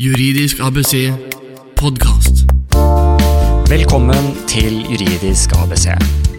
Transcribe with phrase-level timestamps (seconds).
[0.00, 1.10] Juridisk ABC
[1.76, 2.46] podkast.
[3.68, 5.90] Velkommen til Juridisk ABC.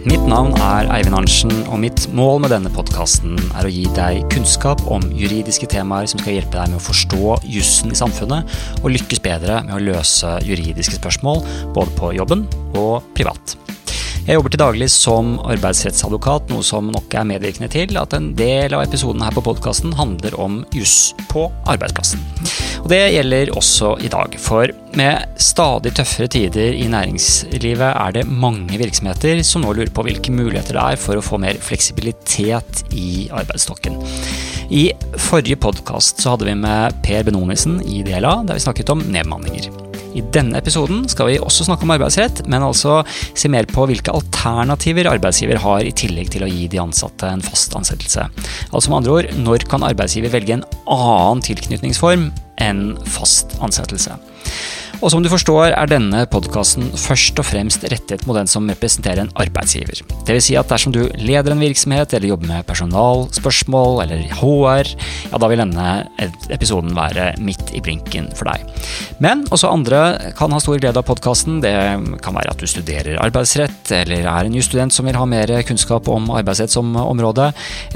[0.02, 4.26] Mitt navn er Eivind Arntzen, og mitt mål med denne podkasten er å gi deg
[4.34, 8.50] kunnskap om juridiske temaer som skal hjelpe deg med å forstå jussen i samfunnet,
[8.82, 11.44] og lykkes bedre med å løse juridiske spørsmål
[11.78, 13.54] både på jobben og privat.
[14.22, 18.70] Jeg jobber til daglig som arbeidsrettsadvokat, noe som nok er medvirkende til at en del
[18.76, 22.22] av episodene her på podkasten handler om juss på arbeidsplassen.
[22.84, 28.24] Og det gjelder også i dag, for med stadig tøffere tider i næringslivet er det
[28.30, 32.86] mange virksomheter som nå lurer på hvilke muligheter det er for å få mer fleksibilitet
[32.94, 33.98] i arbeidsstokken.
[34.70, 39.81] I forrige podkast hadde vi med Per Benonisen i DLA, der vi snakket om nedbemanninger.
[40.12, 44.12] I denne episoden skal vi også snakke om arbeidsrett, men altså se mer på hvilke
[44.12, 48.28] alternativer arbeidsgiver har i tillegg til å gi de ansatte en fast ansettelse.
[48.70, 52.28] Altså med andre ord, når kan arbeidsgiver velge en annen tilknytningsform
[52.62, 52.84] enn
[53.16, 54.18] fast ansettelse?
[55.02, 59.24] Og som du forstår er denne podkasten først og fremst rettet mot den som representerer
[59.24, 59.98] en arbeidsgiver.
[60.28, 60.44] Dvs.
[60.46, 64.92] Si at dersom du leder en virksomhet eller jobber med personalspørsmål eller HR,
[65.32, 65.86] ja da vil denne
[66.54, 68.62] episoden være midt i blinken for deg.
[69.18, 70.04] Men også andre
[70.38, 71.58] kan ha stor glede av podkasten.
[71.64, 71.74] Det
[72.22, 76.06] kan være at du studerer arbeidsrett, eller er en jusstudent som vil ha mer kunnskap
[76.14, 77.48] om arbeidsrett som område,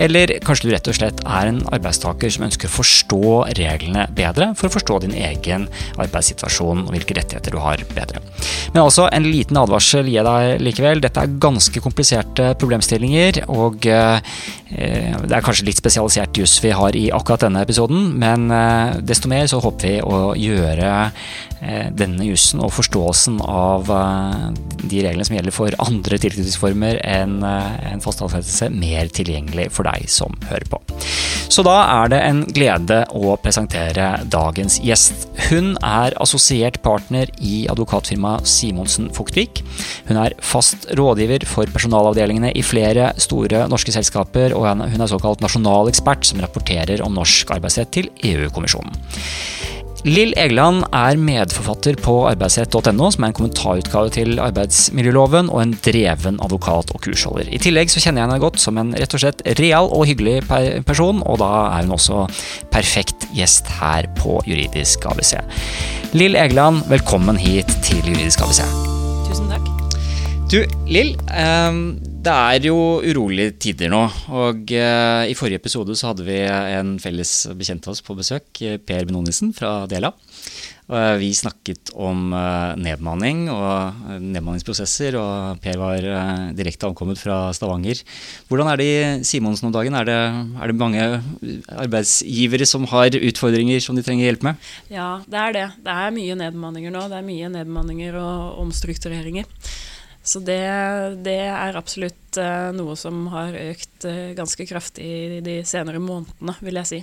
[0.03, 3.23] eller kanskje du rett og slett er en arbeidstaker som ønsker å forstå
[3.63, 5.71] reglene bedre for å forstå din egen
[6.03, 8.23] arbeidssituasjon og hvilke rettigheter du har bedre.
[8.75, 11.03] Men altså, en liten advarsel gir deg likevel.
[11.05, 14.19] Dette er ganske kompliserte problemstillinger, og eh,
[14.67, 19.31] det er kanskje litt spesialisert juss vi har i akkurat denne episoden, men eh, desto
[19.31, 24.47] mer så håper vi å gjøre eh, denne jussen og forståelsen av eh,
[24.83, 29.89] de reglene som gjelder for andre tilknytningsformer enn eh, en fast ansettelse, mer tilgjengelig for
[29.89, 30.83] deg som hører på.
[31.49, 35.29] Så da er det en glede å presentere dagens gjest.
[35.49, 39.63] Hun er assosiert partner i advokatfirmaet Simonsen Fuktvik.
[40.09, 45.45] Hun er fast rådgiver for personalavdelingene i flere store norske selskaper, og hun er såkalt
[45.45, 48.99] nasjonal ekspert som rapporterer om norsk arbeidsrett til EU-kommisjonen.
[50.07, 56.39] Lill Egeland er medforfatter på arbeidsrett.no, som er en kommentarutgave til arbeidsmiljøloven, og en dreven
[56.47, 57.51] advokat og kursholder.
[57.51, 60.39] I tillegg så kjenner jeg henne godt som en rett og slett real og hyggelig
[60.87, 62.23] person, og da er hun også
[62.71, 65.41] perfekt gjest her på Juridisk ABC.
[66.15, 68.63] Lill Egeland, velkommen hit til Juridisk ABC.
[69.27, 69.73] Tusen takk.
[70.47, 71.17] Du, Lill.
[71.35, 74.03] Um det er jo urolige tider nå,
[74.35, 78.49] og uh, i forrige episode så hadde vi en felles bekjent av oss på besøk,
[78.87, 80.11] Per Benonisen fra Dela.
[80.91, 86.11] Uh, vi snakket om uh, nedmanning og nedmanningsprosesser, og Per var
[86.59, 88.03] direkte ankommet fra Stavanger.
[88.51, 89.95] Hvordan er det i Simonsen om dagen?
[89.95, 90.21] Er det,
[90.59, 91.09] er det mange
[91.79, 94.71] arbeidsgivere som har utfordringer som de trenger hjelp med?
[94.91, 95.69] Ja, det er det.
[95.87, 97.07] Det er mye nedmanninger nå.
[97.13, 99.47] Det er mye nedmanninger og omstruktureringer.
[100.27, 100.59] Så det,
[101.23, 106.81] det, er absolutt uh, noe som har økt uh, ganske kraftig de senere månedene, vil
[106.83, 107.01] jeg si.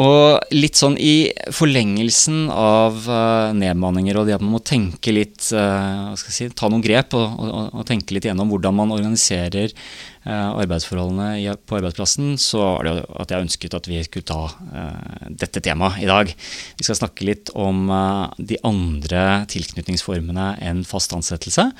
[0.00, 5.50] Og litt sånn i forlengelsen av uh, nedmanninger og det at man må tenke litt
[5.52, 9.74] jeg si, Ta noen grep og, og, og tenke litt gjennom hvordan man organiserer
[10.22, 12.92] arbeidsforholdene på arbeidsplassen, så er det
[13.24, 16.30] at jeg ønsket at vi skulle ta dette temaet i dag.
[16.78, 17.90] Vi skal snakke litt om
[18.38, 21.72] de andre tilknytningsformene enn fast ansettelse.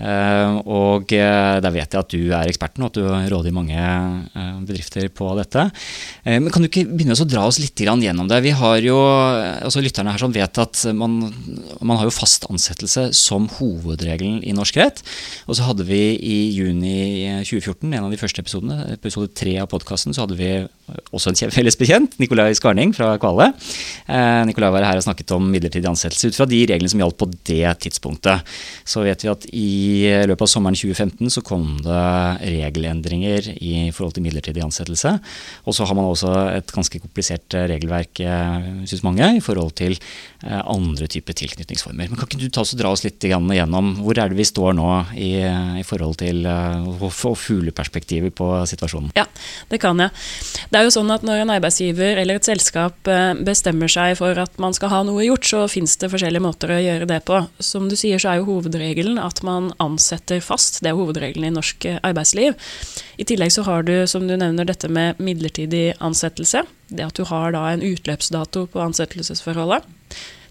[0.00, 3.76] Eh, og eh, der vet jeg at du er eksperten, og at du råder mange
[3.76, 5.66] eh, bedrifter på dette.
[6.24, 8.40] Men kan du ikke begynne å dra oss litt gjennom det?
[8.44, 11.18] Vi har jo, altså Lytterne her som vet at man,
[11.80, 15.02] man har jo fast ansettelse som hovedregelen i norsk rett.
[15.48, 19.70] Og så hadde vi i juni 2014, en av de første episodene, episode tre av
[19.72, 20.50] podkasten, så hadde vi
[21.14, 23.50] også en felles bekjent, Nikolai Skarning fra Kvale.
[24.48, 27.30] Nikolai var her og snakket om midlertidig ansettelse ut fra de reglene som gjaldt på
[27.48, 28.46] det tidspunktet.
[28.88, 32.04] Så vet vi at i i løpet av sommeren 2015 så kom det
[32.40, 35.16] regelendringer i forhold til midlertidig ansettelse.
[35.66, 38.22] Og så har man også et ganske komplisert regelverk,
[38.88, 42.10] synes mange, i forhold til eh, andre typer tilknytningsformer.
[42.10, 44.46] Men Kan ikke du ta oss og dra oss litt gjennom hvor er det vi
[44.48, 45.32] står nå i,
[45.80, 49.12] i forhold til eh, å få fugleperspektiver på situasjonen?
[49.18, 49.26] Ja,
[49.70, 50.14] det kan jeg.
[50.70, 53.08] Det er jo sånn at Når en arbeidsgiver eller et selskap
[53.44, 56.78] bestemmer seg for at man skal ha noe gjort, så finnes det forskjellige måter å
[56.80, 57.42] gjøre det på.
[57.62, 60.80] Som du sier, så er jo hovedregelen at man ansetter fast.
[60.84, 62.58] Det er hovedregelen i norsk eh, arbeidsliv.
[63.20, 66.64] I tillegg så har du, som du nevner, dette med midlertidig ansettelse.
[66.88, 69.86] Det at du har da en utløpsdato på ansettelsesforholdet.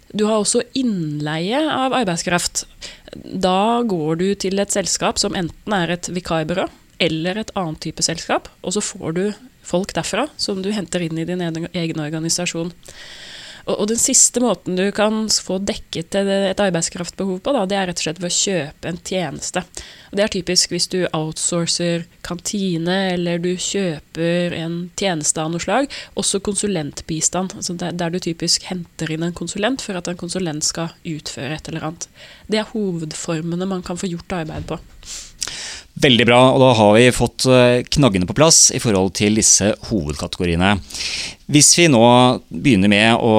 [0.10, 2.66] Du har også innleie av arbeidskraft.
[3.14, 6.66] Da går du til et selskap som enten er et vikarbyrå
[7.00, 9.24] eller et annet type selskap, og så får du
[9.64, 12.74] folk derfra som du henter inn i din egen organisasjon.
[13.70, 18.02] Og, den siste måten du kan få dekket et, arbeidskraftbehov på, da, det er rett
[18.02, 19.64] og slett ved å kjøpe en tjeneste.
[20.10, 25.64] Og det er typisk hvis du outsourcer kantine, eller du kjøper en tjeneste av noe
[25.64, 25.90] slag.
[26.20, 30.96] Også konsulentbistand, altså der du typisk henter inn en konsulent for at en konsulent skal
[31.06, 32.10] utføre et eller annet.
[32.50, 34.80] Det er hovedformene man kan få gjort arbeid på.
[36.00, 39.74] Veldig bra, og da har vi fått eh, knaggene på plass i forhold til disse
[39.90, 40.78] hovedkategoriene.
[41.52, 42.00] Hvis vi nå
[42.48, 43.34] begynner med å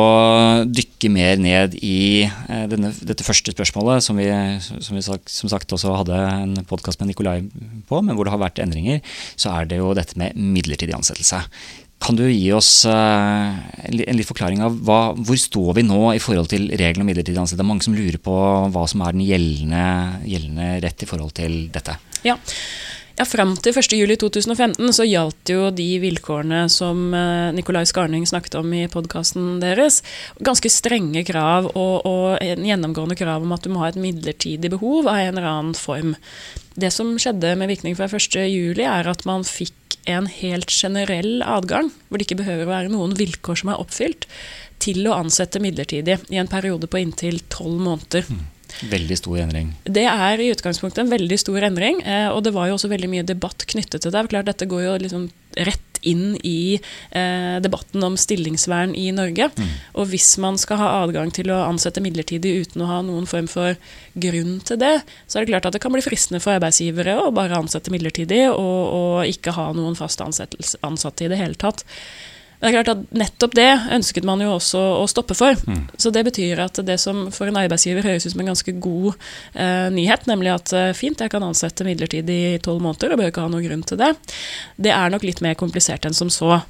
[0.68, 4.28] dykke mer ned i eh, denne, dette første spørsmålet, som vi,
[4.60, 7.38] som vi sagt, som sagt også hadde en podkast med Nikolai
[7.88, 9.00] på, men hvor det har vært endringer,
[9.40, 11.40] så er det jo dette med midlertidig ansettelse.
[12.00, 16.20] Kan du gi oss uh, en litt forklaring av hva, hvor står vi nå i
[16.20, 17.60] forhold til reglene om midlertidig ansettelse?
[17.60, 18.36] Det er mange som lurer på
[18.72, 19.82] hva som er den gjeldende,
[20.28, 21.98] gjeldende rett i forhold til dette.
[22.26, 22.36] Ja,
[23.18, 28.72] ja Fram til 1.7.2015 så gjaldt jo de vilkårene som uh, Nicolai Skarning snakket om
[28.76, 30.00] i podkasten deres.
[30.40, 34.72] Ganske strenge krav og, og en gjennomgående krav om at du må ha et midlertidig
[34.72, 36.16] behov av en eller annen form.
[36.80, 39.74] Det som skjedde med virkning fra 1.7, er at man fikk
[40.08, 44.26] en helt generell adgang, hvor det ikke behøver å være noen vilkår som er oppfylt,
[44.80, 48.24] til å ansette midlertidig i en periode på inntil tolv måneder.
[48.30, 48.46] Mm.
[48.90, 49.74] Veldig stor endring.
[49.84, 52.00] Det er i utgangspunktet en veldig stor endring.
[52.02, 54.26] Eh, og det var jo også veldig mye debatt knyttet til det.
[54.32, 55.28] Klart, dette går jo liksom
[55.58, 56.78] rett inn i
[57.10, 59.50] eh, debatten om stillingsvern i Norge.
[59.56, 59.72] Mm.
[60.00, 63.50] Og hvis man skal ha adgang til å ansette midlertidig uten å ha noen form
[63.50, 63.76] for
[64.20, 64.94] grunn til det,
[65.26, 68.46] så er det klart at det kan bli fristende for arbeidsgivere å bare ansette midlertidig
[68.50, 71.84] og, og ikke ha noen fast ansatte i det hele tatt.
[72.60, 75.56] Det er klart at Nettopp det ønsket man jo også å stoppe for.
[75.64, 75.86] Mm.
[75.96, 79.14] Så Det betyr at det som for en arbeidsgiver høres ut som en ganske god
[79.54, 83.32] eh, nyhet, nemlig at eh, fint, jeg kan ansette midlertidig i tolv måneder og bør
[83.32, 84.12] ikke ha noen grunn til det,
[84.76, 86.60] det er nok litt mer komplisert enn som så.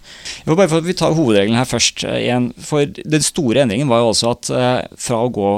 [0.47, 2.05] Jo, bare for at Vi tar hovedregelen her først.
[2.07, 5.51] Eh, igjen, for Den store endringen var jo også at eh, fra å gå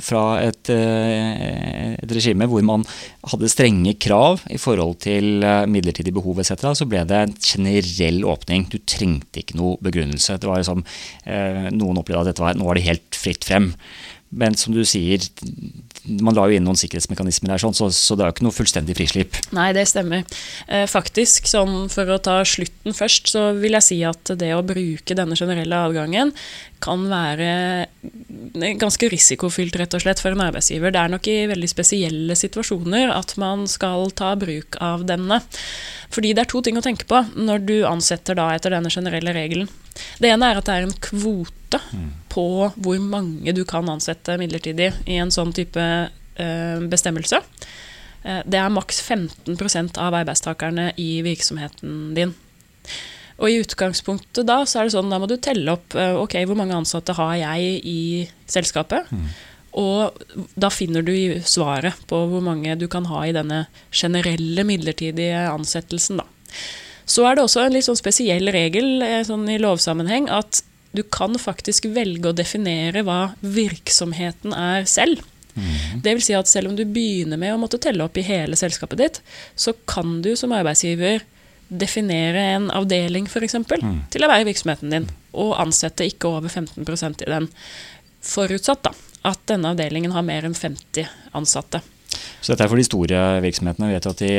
[0.00, 2.84] fra et, eh, et, regime hvor man
[3.28, 8.22] hadde strenge krav i forhold til eh, midlertidig behov etc., så ble det en generell
[8.28, 8.68] åpning.
[8.72, 10.38] Du trengte ikke noe begrunnelse.
[10.40, 10.84] Det var liksom,
[11.74, 13.72] Noen opplevde at dette var, nå var det helt fritt frem.
[14.30, 15.22] Men som du sier,
[16.20, 18.56] man la jo inn noen sikkerhetsmekanismer her, sånn, så, så, det er jo ikke noe
[18.56, 19.38] fullstendig frislipp.
[19.56, 20.24] Nei, det stemmer.
[20.68, 24.64] Eh, faktisk, sånn for å ta slutten først, så vil jeg si at det å
[24.66, 26.34] bruke denne generelle adgangen
[26.84, 27.88] kan være
[28.78, 30.92] ganske risikofylt, rett og slett, for en arbeidsgiver.
[30.94, 35.40] Det er nok i veldig spesielle situasjoner at man skal ta bruk av denne.
[36.14, 39.34] Fordi det er to ting å tenke på når du ansetter da etter denne generelle
[39.36, 39.72] regelen.
[40.18, 42.08] Det ene er at det er en kvote mm.
[42.32, 42.46] på
[42.76, 47.42] hvor mange du kan ansette midlertidig i en sånn type eh, bestemmelse.
[48.22, 52.34] Eh, det er maks 15% av arbeidstakerne i virksomheten din.
[53.38, 56.40] Og i utgangspunktet da, så er det sånn, da må du telle opp eh, ok,
[56.48, 58.00] hvor mange ansatte har jeg i
[58.50, 59.12] selskapet.
[59.14, 59.28] Mm.
[59.78, 60.24] Og
[60.58, 61.14] da finner du
[61.46, 66.22] svaret på hvor mange du kan ha i denne generelle midlertidige ansettelsen.
[66.22, 66.26] da.
[67.08, 70.62] Så er det også en litt sånn spesiell regel eh, sånn i lovsammenheng at
[70.96, 75.24] du kan faktisk velge å definere hva virksomheten er selv.
[75.58, 76.00] Mm.
[76.04, 78.56] Det vil si at selv om du begynner med å måtte telle opp i hele
[78.56, 79.20] selskapet ditt,
[79.58, 81.24] så kan du som arbeidsgiver
[81.68, 83.58] definere en avdeling f.eks.
[83.60, 83.98] Mm.
[84.12, 87.50] til å være virksomheten din, og ansette ikke over 15% i den.
[88.24, 88.94] Forutsatt da,
[89.28, 91.82] at denne avdelingen har mer enn 50 ansatte.
[92.40, 93.90] Så dette er for de store virksomhetene.
[93.90, 94.32] Vi vet at de,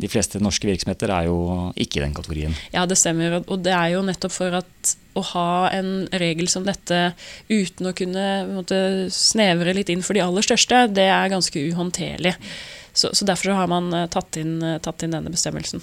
[0.00, 1.38] de, fleste norske virksomheter er jo
[1.76, 2.54] ikke i den kategorien.
[2.72, 3.40] Ja, det stemmer.
[3.44, 7.12] Og det er jo nettopp for at å ha en regel som dette
[7.50, 8.78] uten å kunne måtte,
[9.14, 12.34] snevre litt inn for de aller største, det er ganske uhåndterlig.
[12.94, 15.82] Så, så derfor har man tatt inn, tatt inn denne bestemmelsen.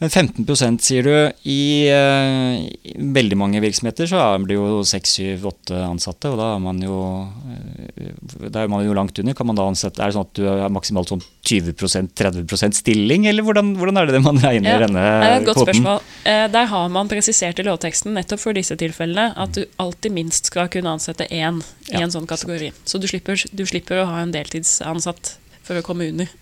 [0.00, 1.12] Men 15% sier du.
[1.44, 1.62] I,
[1.92, 6.80] uh, I, veldig mange virksomheter så er det jo 6-7-8 ansatte, og da er man
[6.80, 9.36] jo, uh, da er man jo langt under.
[9.36, 13.44] Kan man da ansette, Er det sånn at du er maksimalt sånn 20-30% stilling, eller
[13.44, 15.50] hvordan, hvordan, er det det man regner ja, denne kvoten?
[15.50, 16.00] Godt spørsmål.
[16.24, 20.48] Uh, der har man presisert i lovteksten nettopp for disse tilfellene at du alltid minst
[20.48, 22.72] skal kunne ansette én i ja, en sånn kategori.
[22.88, 25.36] Så du slipper, du slipper å ha en deltidsansatt
[25.66, 26.32] for å komme under.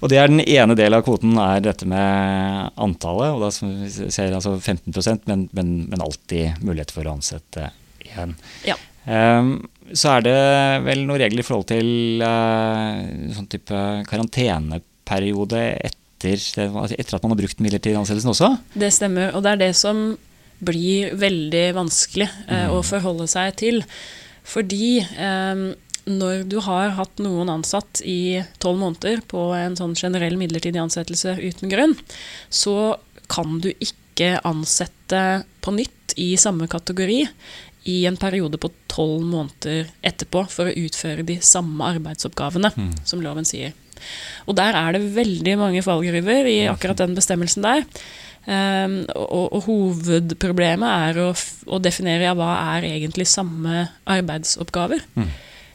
[0.00, 3.34] Og det er Den ene delen av kvoten er dette med antallet.
[3.34, 7.70] og da ser altså 15 men, men, men alltid mulighet for å ansette
[8.04, 8.34] igjen.
[8.68, 8.78] Ja.
[9.02, 9.56] Um,
[9.98, 10.38] så er det
[10.86, 13.02] vel noen regler i forhold til uh,
[13.34, 13.78] sånn type
[14.08, 18.52] karanteneperiode etter, etter at man har brukt midlertidig ansettelsen også?
[18.78, 20.12] Det stemmer, og det er det som
[20.62, 22.76] blir veldig vanskelig uh, mm.
[22.76, 23.82] å forholde seg til.
[24.46, 25.72] Fordi um,
[26.08, 31.36] når du har hatt noen ansatt i tolv måneder på en sånn generell midlertidig ansettelse
[31.40, 31.96] uten grunn,
[32.50, 32.96] så
[33.32, 37.20] kan du ikke ansette på nytt i samme kategori
[37.90, 42.70] i en periode på tolv måneder etterpå for å utføre de samme arbeidsoppgavene,
[43.08, 43.72] som loven sier.
[44.50, 47.86] Og der er det veldig mange fallgruver i akkurat den bestemmelsen der.
[48.42, 51.28] Um, og, og, hovedproblemet er å,
[51.70, 55.04] å, definere ja, hva er egentlig samme arbeidsoppgaver.
[55.14, 55.28] Mm.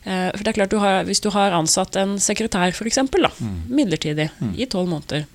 [0.07, 3.67] Uh, for det er klart du har, Hvis du har ansatt en sekretær, f.eks., mm.
[3.67, 4.53] midlertidig, mm.
[4.55, 5.27] i tolv måneder,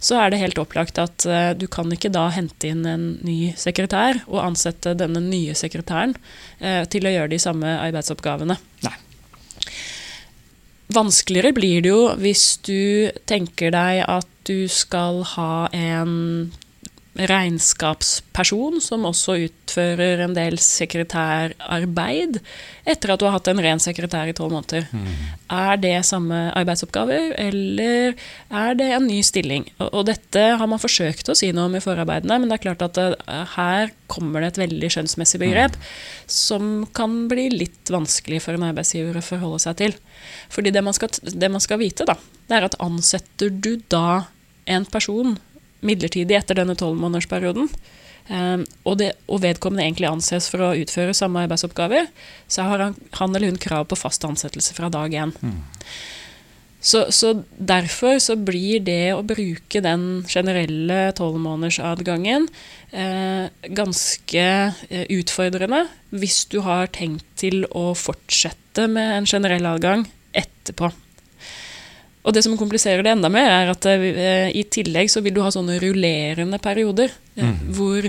[0.00, 3.54] så er det helt opplagt at uh, du kan ikke da hente inn en ny
[3.56, 6.12] sekretær og ansette denne nye sekretæren
[6.60, 8.58] uh, til å gjøre de samme arbeidsoppgavene.
[8.84, 8.96] Nei.
[10.92, 16.52] Vanskeligere blir det jo hvis du tenker deg at du skal ha en
[17.18, 22.38] regnskapsperson som også utfører en del sekretærarbeid
[22.88, 24.86] etter at du har hatt en ren sekretær i tolv måneder.
[24.94, 25.08] Mm.
[25.58, 29.66] Er det samme arbeidsoppgaver, eller er det en ny stilling?
[29.82, 32.86] Og, dette har man forsøkt å si noe om i forarbeidene, men det er klart
[32.86, 35.90] at det, eh, her kommer det et veldig skjønnsmessig begrep mm.
[36.32, 39.98] som kan bli litt vanskelig for en arbeidsgiver å forholde seg til.
[40.54, 42.16] Fordi det man skal, det man skal vite, da,
[42.48, 44.28] det er at ansetter du da
[44.68, 45.36] en person
[45.84, 47.70] midlertidig etter denne tolvmånedersperioden,
[48.30, 52.10] um, og, og vedkommende egentlig anses for å utføre samme arbeidsoppgaver,
[52.50, 55.34] så har han, han eller hun krav på fast ansettelse fra dag én.
[55.42, 55.60] Mm.
[56.80, 62.46] Så, så, derfor så blir det å bruke den generelle tolvmånedersadgangen
[62.94, 64.44] eh, ganske
[64.86, 65.82] eh, utfordrende
[66.14, 70.92] hvis du har tenkt til å fortsette med en generell adgang etterpå.
[72.26, 75.42] Og det som kompliserer det enda mer, er at uh, i tillegg så vil du
[75.44, 77.14] ha sånne rullerende perioder.
[77.38, 77.70] Mm.
[77.70, 78.02] hvor,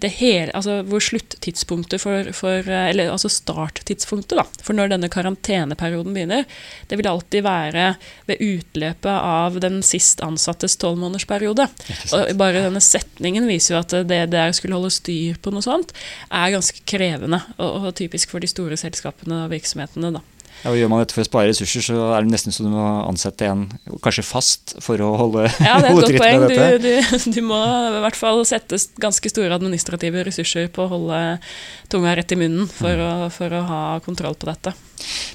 [0.00, 6.16] det hele, altså, hvor sluttidspunktet for, for Eller altså starttidspunktet da, for når denne karanteneperioden
[6.16, 6.46] begynner,
[6.88, 7.90] det vil alltid være
[8.24, 11.68] ved utløpet av den sist ansattes tolvmånedersperiode.
[12.16, 15.92] Og bare denne setningen viser jo at det der skulle holde styr på noe sånt,
[16.30, 17.42] er ganske krevende.
[17.58, 20.14] Og, og typisk for de store selskapene og virksomhetene.
[20.16, 20.24] da.
[20.66, 22.72] Ja, og Gjør man dette for å spare ressurser, så er det nesten så du
[22.72, 23.68] må ansette en
[24.02, 26.46] kanskje fast for å holde Ja, det er et godt poeng.
[26.50, 31.20] Du, du, du, må i hvert fall sette ganske store administrative ressurser på å holde
[31.92, 33.06] tunga rett i munnen for, mm.
[33.06, 34.74] å, for å ha kontroll på dette.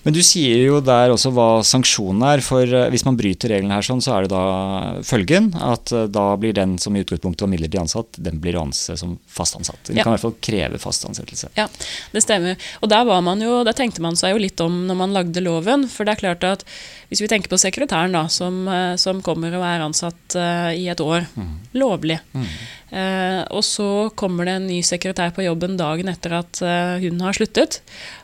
[0.04, 2.44] Men du sier jo der også hva sanksjonen er.
[2.46, 6.08] For eh, hvis man bryter reglene her, sånn, så er det da følgen at eh,
[6.12, 9.80] da blir den som i utgangspunktet var midlertidig ansatt, den blir ansett som fast ansatt.
[9.90, 10.06] Den ja.
[10.06, 11.52] kan i hvert fall kreve fast ansettelse.
[11.60, 11.68] Ja,
[12.14, 12.72] det stemmer.
[12.82, 15.46] Og der, var man jo, der tenkte man seg jo litt om når man lagde
[15.46, 15.88] loven.
[15.92, 16.66] For det er klart at
[17.12, 20.86] hvis vi tenker på sekretæren da, som, eh, som kommer og er ansatt uh, i
[20.88, 21.50] et år, mm.
[21.76, 22.16] lovlig.
[22.32, 22.46] Mm.
[22.92, 23.88] Uh, og så
[24.20, 27.82] kommer det en ny sekretær på jobben dagen etter at uh, hun har sluttet.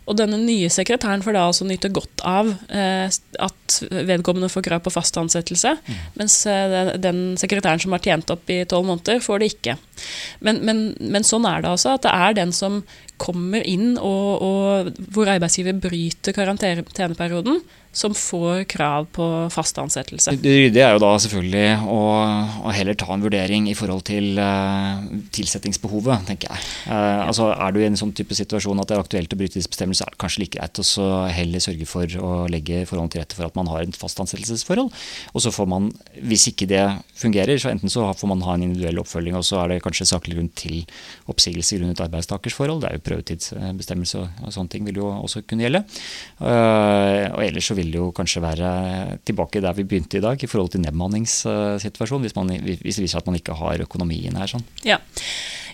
[0.07, 4.93] Og denne nye sekretæren får da altså nyte godt av at vedkommende får krav på
[4.95, 5.97] fast ansettelse, mm.
[6.15, 6.37] mens
[7.03, 9.75] den sekretæren som har tjent opp i tolv måneder, får det ikke.
[10.47, 11.97] Men, men, men, sånn er det altså.
[11.97, 12.79] At det er den som
[13.19, 17.59] kommer inn og, og hvor arbeidsgiver bryter karanteneperioden,
[17.97, 20.35] som får krav på fast ansettelse.
[20.37, 22.01] Det ryddige er jo da selvfølgelig å,
[22.61, 25.01] å, heller ta en vurdering i forhold til uh,
[25.33, 26.65] tilsettingsbehovet, tenker jeg.
[26.85, 29.57] Uh, altså Er du i en sånn type situasjon at det er aktuelt å bryte
[29.57, 33.15] disse bestemmelsene, så er det kanskje like greit å heller sørge for å legge forholdene
[33.15, 34.93] til rette for at man har et fast ansettelsesforhold.
[35.33, 35.89] Og så får man,
[36.29, 36.83] hvis ikke det
[37.17, 40.09] fungerer, så enten så får man ha en individuell oppfølging, og så er det kanskje
[40.11, 40.83] saklig grunn til
[41.31, 42.83] oppsigelse grunnet arbeidstakers forhold.
[42.83, 45.83] Det er jo prøvetidsbestemmelse og sånne ting vil jo også kunne gjelde.
[46.39, 48.71] Uh, og ellers så vil vil jo kanskje være
[49.27, 53.21] tilbake der vi begynte i dag, i forhold til nedmanningssituasjonen, hvis, man, hvis det viser
[53.21, 54.51] at man ikke har økonomien her.
[54.51, 54.67] sånn.
[54.87, 54.99] Ja.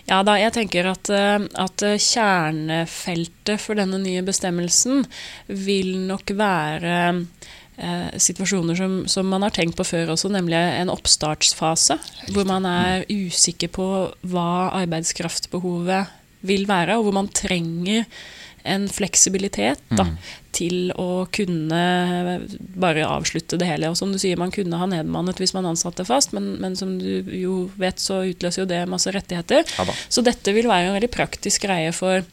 [0.04, 5.06] Ja da, jeg tenker at, eh, at, kjernefeltet for denne nye bestemmelsen
[5.48, 10.92] vil nok være eh, situasjoner som, som, man har tenkt på før også, nemlig en
[10.92, 11.96] oppstartsfase.
[12.36, 13.88] Hvor man er usikker på
[14.28, 14.50] hva
[14.82, 16.12] arbeidskraftbehovet
[16.44, 18.04] vil være, og hvor man trenger
[18.68, 21.82] en fleksibilitet da, mm til å kunne
[22.78, 23.90] bare avslutte det hele.
[23.90, 26.96] Og som du sier, man kunne ha nedmannet hvis man ansatte fast, men, men som
[27.00, 29.66] du jo vet, så utløser jo det masse rettigheter.
[29.78, 32.24] Ja, så dette vil være en veldig praktisk greie for,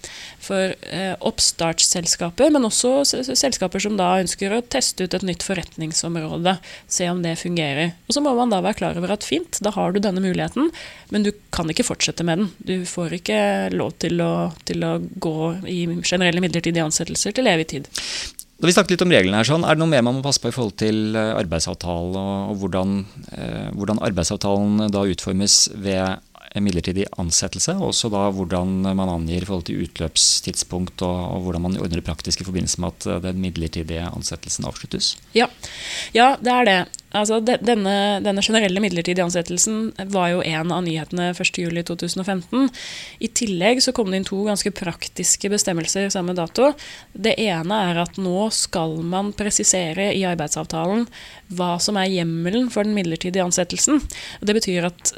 [0.41, 6.57] for eh, oppstartsselskaper, men også selskaper som da ønsker å teste ut et nytt forretningsområde,
[6.91, 7.95] se om det fungerer.
[8.07, 10.71] Og så må man da være klar over at fint, da har du denne muligheten,
[11.11, 12.51] men du kan ikke fortsette med den.
[12.57, 13.41] Du får ikke
[13.75, 15.37] lov til å, til å gå
[15.67, 17.89] i generelle midlertidige ansettelser til evig tid.
[18.61, 20.41] Da vi snakket litt om reglene her, sånn, Er det noe mer man må passe
[20.41, 22.17] på i forhold til eh, arbeidsavtalen,
[22.51, 22.99] og, hvordan,
[23.33, 26.21] eh, hvordan, arbeidsavtalen da utformes ved
[26.61, 27.73] midlertidig ansettelse?
[27.79, 32.03] Og også da hvordan man angir i forhold til utløpstidspunkt, og, og, hvordan man ordner
[32.03, 35.15] det praktisk i forbindelse med at eh, den midlertidige ansettelsen avsluttes?
[35.33, 35.49] Ja,
[36.13, 36.79] ja det er det.
[37.11, 42.69] Altså, de, denne, denne, generelle midlertidige ansettelsen var jo en av nyhetene 1.7.2015.
[43.19, 46.71] I tillegg så kom det inn to ganske praktiske bestemmelser samme dato.
[47.11, 51.07] Det ene er at nå skal man presisere i arbeidsavtalen
[51.51, 53.99] hva som er hjemmelen for den midlertidige ansettelsen.
[54.39, 55.11] Det betyr at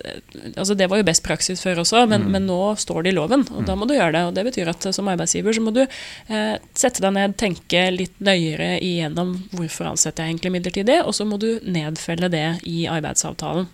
[0.57, 2.31] altså Det var jo best praksis før også, men, mm.
[2.33, 4.23] men nå står det i loven, og da må du gjøre det.
[4.27, 8.17] og Det betyr at som arbeidsgiver så må du eh, sette deg ned, tenke litt
[8.23, 11.51] nøyere igjennom hvorfor ansetter jeg egentlig midlertidig, og så må du
[11.83, 13.69] nedfelle det i arbeidsavtalen.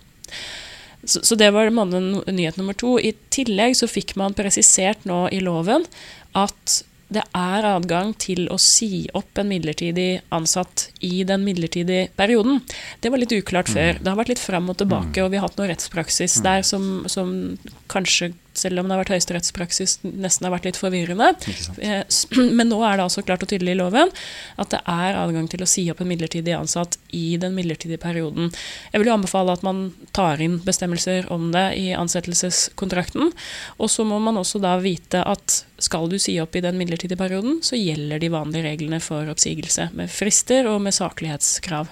[1.03, 2.97] Så, så det var nyhet nummer to.
[2.99, 5.87] I tillegg så fikk man presisert nå i loven
[6.37, 12.61] at det er adgang til å si opp en midlertidig ansatt i den midlertidige perioden.
[13.01, 13.95] Det var litt uklart før.
[13.97, 14.03] Mm.
[14.03, 15.23] Det har vært litt fram og tilbake, mm.
[15.23, 16.45] og vi har hatt noe rettspraksis mm.
[16.45, 17.31] der som, som
[17.89, 21.31] kanskje selv om det har vært høyesterettspraksis, nesten har vært litt forvirrende.
[21.81, 22.03] Eh,
[22.57, 24.13] men nå er det altså klart og tydelig i loven
[24.59, 28.51] at det er adgang til å si opp en midlertidig ansatt i den midlertidige perioden.
[28.93, 33.33] Jeg vil jo anbefale at man tar inn bestemmelser om det i ansettelseskontrakten.
[33.79, 37.19] Og så må man også da vite at skal du si opp i den midlertidige
[37.19, 41.87] perioden, så gjelder de vanlige reglene for oppsigelse, med frister og med saklighetskrav.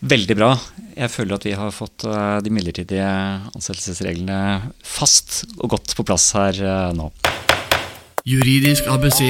[0.00, 0.54] Veldig bra.
[0.96, 3.04] Jeg føler at vi har fått eh, de midlertidige
[3.52, 7.10] ansettelsesreglene fast og godt på plass her eh, nå.
[8.28, 9.24] Juridisk ABC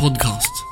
[0.00, 0.71] podkast.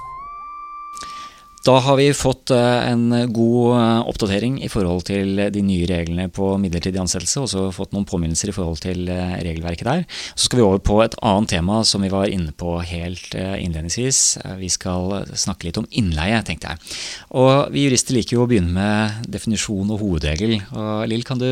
[1.71, 6.25] Da har vi fått eh, en god eh, oppdatering i forhold til de nye reglene
[6.35, 10.03] på midlertidig ansettelse, og så fått noen påminnelser i forhold til eh, regelverket der.
[10.33, 14.41] Så skal vi over på et annet tema som vi var inne på helt innledningsvis.
[14.59, 16.93] Vi skal snakke litt om innleie, tenkte jeg.
[17.39, 20.59] Og vi jurister liker jo å begynne med definisjon og hovedregel.
[20.75, 21.47] Og Lill, kan du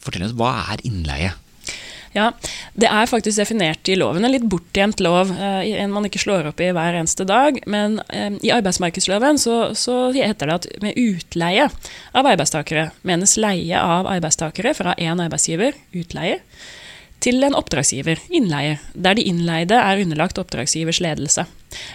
[0.00, 1.36] fortelle oss hva er innleie?
[2.12, 2.32] Ja,
[2.74, 4.24] Det er faktisk definert i loven.
[4.24, 5.30] En litt bortgjemt lov.
[5.32, 7.56] Eh, en man ikke slår opp i hver eneste dag.
[7.66, 11.68] Men eh, i arbeidsmarkedsloven så, så, heter det at med utleie
[12.12, 16.40] av arbeidstakere menes leie av arbeidstakere fra én arbeidsgiver, utleie,
[17.22, 21.46] til en oppdragsgiver, innleie, der de innleide er underlagt oppdragsgivers ledelse.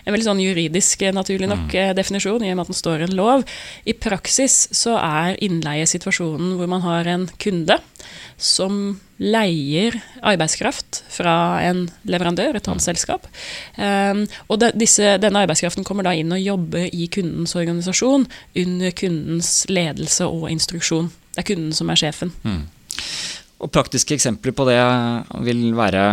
[0.06, 1.96] En veldig sånn juridisk, eh, naturlig nok, mm.
[1.98, 3.46] definisjon, i og med at den står en lov.
[3.86, 7.80] I praksis så er innleie situasjonen hvor man har en kunde
[8.38, 11.34] som leier arbeidskraft fra
[11.66, 13.26] en leverandør, et annet selskap.
[13.76, 18.28] Um, og de, disse, denne arbeidskraften kommer da inn og jobber i kundens organisasjon
[18.62, 21.10] under kundens ledelse og instruksjon.
[21.34, 22.34] Det er kunden som er sjefen.
[22.46, 22.64] Mm.
[23.58, 24.80] Og praktiske eksempler på det
[25.46, 26.10] vil være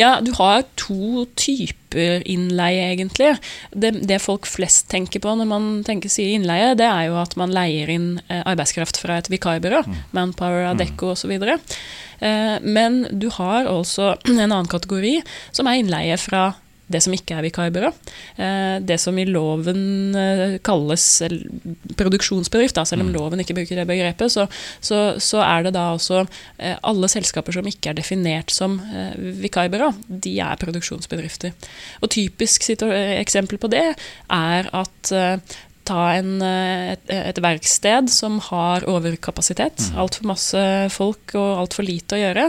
[0.00, 3.34] ja, du har to typer innleie, egentlig.
[3.70, 7.36] Det, det, folk flest tenker på når man tenker sier innleie, det er jo at
[7.40, 9.82] man leier inn eh, arbeidskraft fra et vikarbyrå.
[9.84, 9.98] Mm.
[10.16, 11.34] Manpower, Adecco osv.
[11.36, 15.18] Eh, men du har også en annen kategori,
[15.52, 16.52] som er innleie fra
[16.92, 17.90] det som ikke er vikarbyrå.
[18.36, 21.06] Eh, det som i loven eh, kalles
[21.98, 23.16] produksjonsbedrift, da, selv om mm.
[23.16, 24.46] loven ikke bruker det begrepet, så,
[24.80, 28.78] så, så, er det da også eh, alle selskaper som ikke er definert som
[29.42, 31.52] vikarbyrå, de er produksjonsbedrifter.
[32.02, 33.84] Og Typisk eksempel på det
[34.32, 35.12] er at
[35.88, 39.98] ta en, et, et, verksted som har overkapasitet, mm.
[40.02, 40.62] altfor masse
[40.94, 42.48] folk og altfor lite å gjøre.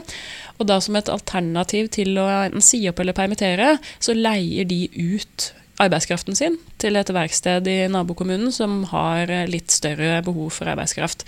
[0.60, 4.86] Og da som et alternativ til å enten si opp eller permittere, så leier de
[4.94, 11.26] ut arbeidskraften sin til et verksted i nabokommunen som har litt større behov for arbeidskraft.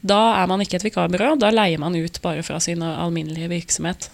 [0.00, 4.10] Da er man ikke et vikarbyrå, da leier man ut bare fra sin alminnelige virksomhet.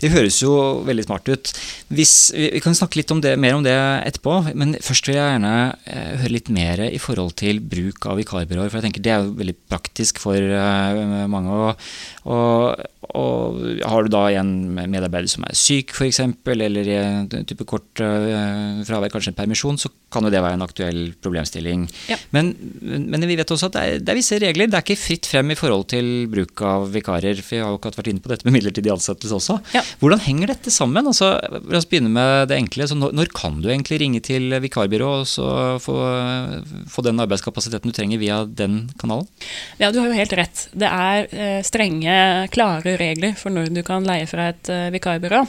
[0.00, 0.54] Det høres jo
[0.86, 1.52] veldig smart ut.
[1.94, 5.36] Hvis, vi kan snakke litt om det, mer om det etterpå, men først vil jeg
[5.36, 5.54] gjerne
[5.88, 8.70] eh, høre litt mer i forhold til bruk av vikarbyråer.
[8.70, 11.54] For jeg tenker det er jo veldig praktisk for eh, mange.
[11.54, 11.86] Og,
[12.28, 16.20] og, og, har du da en medarbeider som er syk f.eks.,
[16.54, 20.58] eller i en type kort uh, fravær, kanskje en permisjon, så kan jo det være
[20.58, 21.86] en aktuell problemstilling.
[22.10, 22.18] Ja.
[22.34, 24.70] Men, men, vi vet også at det er, det er, visse regler.
[24.70, 27.40] Det er ikke fritt frem i forhold til bruk av vikarer.
[27.42, 29.58] For jeg har jo ikke vært inne på dette med midlertidig ansettelse også.
[29.74, 29.82] Ja.
[30.02, 31.10] Hvordan henger dette sammen?
[31.10, 32.88] Altså, la oss begynne med det enkle.
[32.94, 35.48] Når, når, kan du egentlig ringe til vikarbyrå og så
[35.82, 35.96] få,
[36.90, 39.26] få, den arbeidskapasiteten du trenger via den kanalen?
[39.80, 40.66] Ja, du har jo helt rett.
[40.74, 42.14] Det er eh, strenge,
[42.54, 45.40] klare regler for når du kan leie fra et eh, vikarbyrå.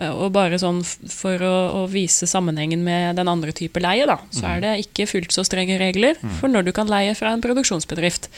[0.00, 4.18] Eh, og bare sånn for å, å, vise sammenhengen med den andre type leie, da,
[4.34, 4.64] så er mm.
[4.64, 6.38] det ikke fullt så strenge regler mm.
[6.40, 8.30] for når du kan leie fra en produksjonsbedrift.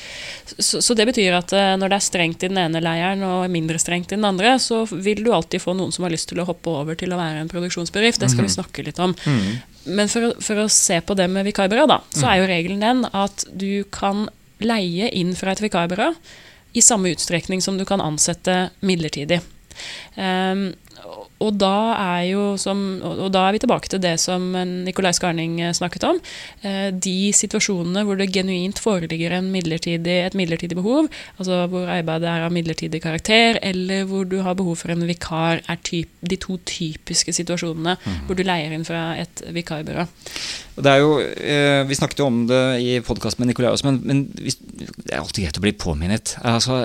[0.56, 3.80] Så, så det betyr at når det er strengt i den ene leieren og mindre
[3.82, 6.48] strengt i den andre, så vil du alltid få noen som har lyst til å
[6.48, 8.22] hoppe over til å være en produksjonsbedrift.
[8.22, 8.56] Det skal vi mhm.
[8.58, 9.14] snakke litt om.
[9.88, 12.52] Men for, for, å se på det med vikarbyrå, da, så er jo mhm.
[12.52, 14.28] regelen den at du kan
[14.60, 16.12] leie inn fra et vikarbyrå
[16.72, 19.40] i samme utstrekning som du kan ansette midlertidig.
[20.16, 20.72] Um,
[21.40, 21.74] og da
[22.60, 24.44] som, og da er vi tilbake til det som
[24.84, 26.20] Nicolai Skarning eh, snakket om.
[26.62, 32.46] Eh, de situasjonene hvor det genuint foreligger midlertidig, et midlertidig behov, altså hvor arbeidet er
[32.46, 36.58] av midlertidig karakter, eller hvor du har behov for en vikar, er typ, de to
[36.68, 38.18] typiske situasjonene mm.
[38.26, 40.06] hvor du leier inn fra et vikarbyrå.
[40.80, 44.22] Det jo, eh, Vi snakket jo om det i podkasten med Nicolai også, men, men,
[44.32, 46.34] det er alltid greit å bli påminnet.
[46.46, 46.78] Altså,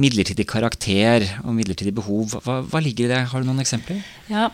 [0.00, 3.24] midlertidig karakter og midlertidig behov, hva, hva ligger i det?
[3.32, 4.00] Har du noen eksempler?
[4.30, 4.48] Ja,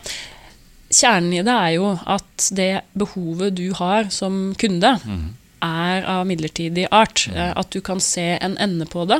[0.87, 5.25] Kjernen i det er jo at det behovet du har som kunde, mm.
[5.67, 7.25] er av midlertidig art.
[7.27, 7.41] Mm.
[7.59, 9.19] At du kan se en ende på det,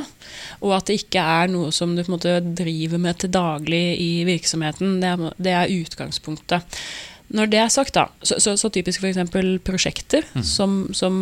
[0.62, 3.84] og at det ikke er noe som du på en måte driver med til daglig
[4.00, 4.96] i virksomheten.
[5.02, 6.80] Det er, det er utgangspunktet.
[7.28, 9.18] Når det er sagt, da, så, så, så typisk f.eks.
[9.66, 10.44] prosjekter mm.
[10.46, 11.16] som, som,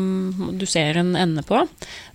[0.55, 1.64] du ser en ende på,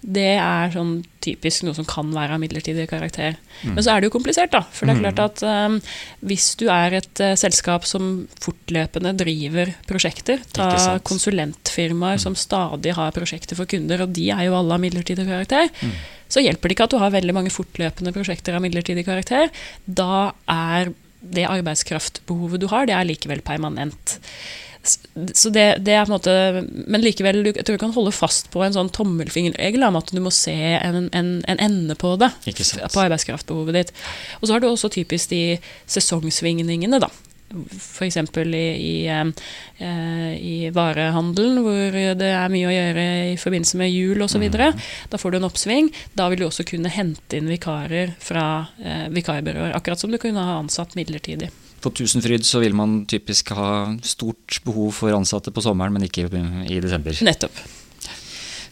[0.01, 3.35] det er sånn typisk noe som kan være av midlertidig karakter.
[3.61, 3.75] Mm.
[3.75, 4.63] Men så er det jo komplisert, da.
[4.63, 5.25] For det er klart mm.
[5.27, 5.75] at um,
[6.31, 8.07] hvis du er et uh, selskap som
[8.41, 12.23] fortløpende driver prosjekter, ta konsulentfirmaer mm.
[12.23, 15.93] som stadig har prosjekter for kunder, og de er jo alle av midlertidig karakter, mm.
[16.31, 19.51] så hjelper det ikke at du har veldig mange fortløpende prosjekter av midlertidig karakter.
[19.83, 24.17] Da er det arbeidskraftbehovet du har, det er likevel permanent.
[24.81, 26.31] Så det, det, er måte
[26.89, 30.17] Men likevel, jeg tror du kan holde fast på en sånn tommelfingerregel om at du
[30.25, 32.31] må se en, en, en ende på det.
[32.89, 33.91] På arbeidskraftbehovet ditt.
[34.39, 37.11] Og så har du også typisk de sesongsvingningene, da.
[37.51, 38.17] F.eks.
[38.17, 44.23] I, i, eh, i varehandelen, hvor det er mye å gjøre i forbindelse med jul
[44.23, 44.45] osv.
[44.47, 44.79] Mm.
[45.11, 45.91] Da får du en oppsving.
[46.17, 48.45] Da vil du også kunne hente inn vikarer fra
[48.81, 49.75] eh, vikarbyråer.
[49.77, 51.51] Akkurat som du kunne ha ansatt midlertidig.
[51.81, 56.27] På Tusenfryd så vil man typisk ha stort behov for ansatte på sommeren, men ikke
[56.69, 57.17] i desember.
[57.25, 57.63] Nettopp.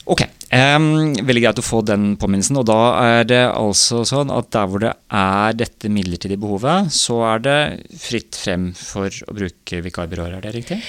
[0.09, 2.57] Ok, um, Veldig greit å få den påminnelsen.
[2.61, 7.21] Og da er det altså sånn at der hvor det er dette midlertidige behovet, så
[7.35, 7.59] er det
[8.01, 10.81] fritt frem for å bruke vikarbyråer, er det riktig?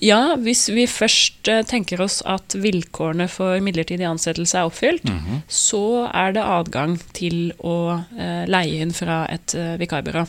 [0.00, 5.18] Ja, hvis vi først eh, tenker oss at vilkårene for midlertidig ansettelse er oppfylt, mm
[5.18, 5.40] -hmm.
[5.46, 10.24] så er det adgang til å uh, leie inn fra et uh, vikarbyrå.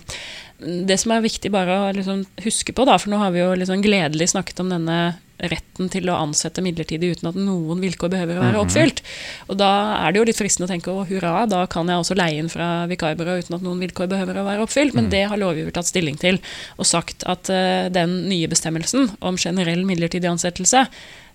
[0.59, 3.55] Det som er viktig bare å liksom huske på, da, for nå har vi jo
[3.55, 5.15] liksom gledelig snakket om denne
[5.49, 8.65] retten til å ansette midlertidig uten at noen vilkår behøver å være mhm.
[8.65, 9.01] oppfylt.
[9.49, 12.17] Og da er det jo litt fristende å tenke å hurra, da kan jeg også
[12.19, 14.95] leie inn fra vikarbyrå uten at noen vilkår behøver å være oppfylt.
[14.97, 15.15] Men mhm.
[15.15, 16.41] det har lovgiver tatt stilling til
[16.77, 20.87] og sagt at uh, den nye bestemmelsen om generell midlertidig ansettelse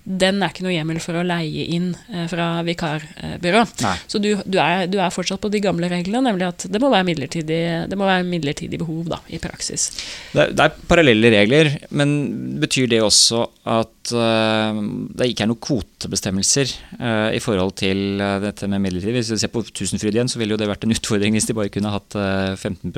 [0.07, 3.63] den er ikke noe hjemmel for å leie inn eh, fra vikarbyrå.
[3.83, 3.95] Nei.
[4.07, 6.93] Så du, du, er, du, er, fortsatt på de gamle reglene, nemlig at det må
[6.93, 7.61] være midlertidig,
[7.99, 9.89] må være midlertidig behov da, i praksis.
[10.31, 12.15] Det, det, er parallelle regler, men
[12.63, 14.77] betyr det også at uh,
[15.17, 19.23] det ikke er noen kvotebestemmelser uh, i forhold til uh, dette med midlertidig?
[19.23, 21.57] Hvis du ser på Tusenfryd igjen, så ville jo det vært en utfordring hvis de
[21.57, 22.95] bare kunne hatt 15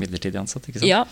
[0.00, 0.68] midlertidig ansatt?
[0.68, 0.88] ikke sant?
[0.88, 1.04] Ja,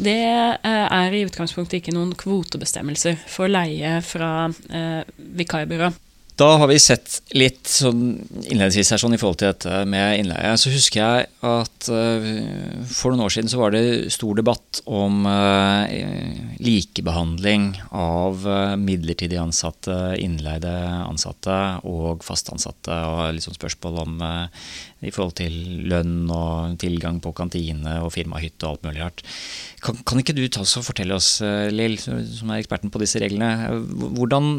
[0.00, 4.30] det er i utgangspunktet ikke noen kvotebestemmelser for leie fra
[4.70, 5.02] eh,
[5.40, 5.90] vikarbyrå.
[6.40, 8.14] Da har vi sett litt sånn
[8.48, 10.54] innledningsvis her sånn i forhold til dette med innleie.
[10.56, 12.28] Så husker jeg at uh,
[12.88, 15.84] for noen år siden så var det stor debatt om uh,
[16.64, 20.72] likebehandling av uh, midlertidig ansatte, innleide
[21.04, 22.96] ansatte og fastansatte.
[23.10, 24.16] Og liksom spørsmål om
[25.00, 25.54] i forhold til
[25.88, 29.22] lønn og tilgang på kantine og firmahytte og alt mulig rart.
[29.84, 33.00] Kan, kan, ikke du ta oss og fortelle oss, eh, Lill, som er eksperten på
[33.02, 33.70] disse reglene,
[34.18, 34.50] hvordan,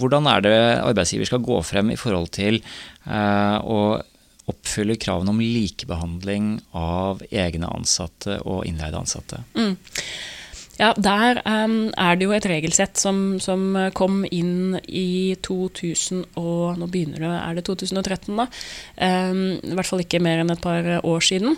[0.00, 3.80] hvordan, er det arbeidsgiver skal gå frem i forhold til eh, å
[4.50, 9.44] oppfylle kravene om likebehandling av egne ansatte og innleide ansatte?
[9.54, 9.76] Mm.
[10.82, 16.80] Ja, Der um, er det jo et regelsett som, som, kom inn i 2000 og
[16.80, 18.48] Nå begynner det, er det 2013, da?
[18.98, 21.54] Um, I hvert fall ikke mer enn et par år siden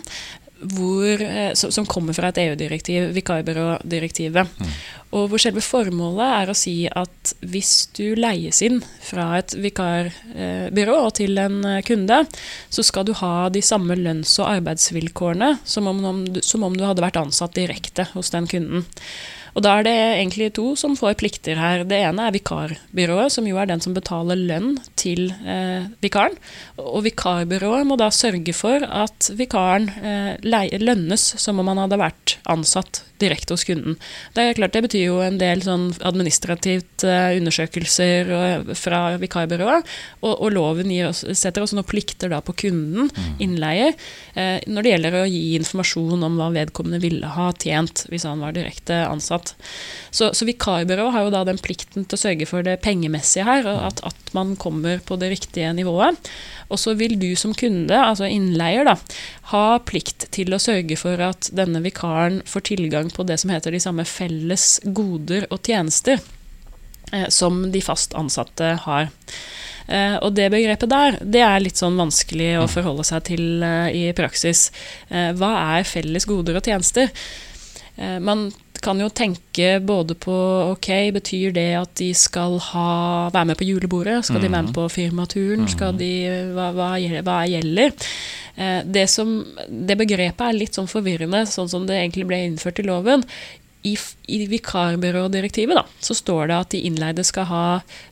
[0.73, 4.49] hvor, eh, som kommer fra et EU-direktiv, vikarbyrådirektivet.
[4.59, 4.73] Mm.
[5.15, 10.97] Og hvor selve formålet er å si at hvis du leies inn fra et vikarbyrå
[11.15, 12.23] til en eh, kunde,
[12.69, 16.03] så skal du ha de samme lønns- og arbeidsvilkårene som om,
[16.41, 18.85] som om du hadde vært ansatt direkte hos den kunden.
[19.55, 21.85] Og da er det egentlig to som får plikter her.
[21.87, 26.35] Det ene er vikarbyrået, som jo er den som betaler lønn til eh, vikaren.
[26.81, 32.37] Og vikarbyrået må da sørge for at vikaren eh, lønnes som om han hadde vært
[32.51, 33.95] ansatt direkte hos kunden.
[34.35, 39.87] Det er klart det betyr jo en del sånn administrativt eh, undersøkelser uh, fra vikarbyrået.
[40.21, 43.29] Og, og loven oss, setter også noen plikter da på kunden, mm.
[43.43, 43.95] innleier,
[44.35, 48.43] uh, når det gjelder å gi informasjon om hva vedkommende ville ha tjent hvis han
[48.43, 49.44] var direkte ansatt.
[49.45, 49.55] Ansatt.
[50.11, 53.65] Så, så vikarbyrå har jo da den plikten til å sørge for det pengemessige her,
[53.67, 56.15] at, at man kommer på det riktige nivået.
[56.69, 58.95] Og så vil du som kunde, altså innleier, da,
[59.51, 63.71] ha plikt til å sørge for at denne vikaren får tilgang på det som heter
[63.75, 66.21] de samme felles goder og tjenester
[67.11, 69.11] eh, som de fast ansatte har.
[69.87, 73.91] Eh, og det begrepet der, det er litt sånn vanskelig å forholde seg til eh,
[73.93, 74.71] i praksis.
[75.11, 77.11] Eh, hva er felles goder og tjenester?
[77.95, 78.49] Eh, man
[78.85, 80.35] kan jo tenke både på
[80.75, 82.87] ok, betyr det at de skal ha,
[83.33, 84.21] være med på julebordet?
[84.27, 85.67] Skal de være med på firmaturen?
[85.71, 86.11] Skal de,
[86.55, 86.89] hva, hva,
[87.25, 87.93] hva gjelder?
[88.55, 92.81] Eh, det, som, det begrepet er litt sånn forvirrende, sånn som det egentlig ble innført
[92.81, 93.25] i loven.
[93.85, 93.93] I,
[94.33, 97.65] i vikarbyrådirektivet da, så står det at de innleide skal ha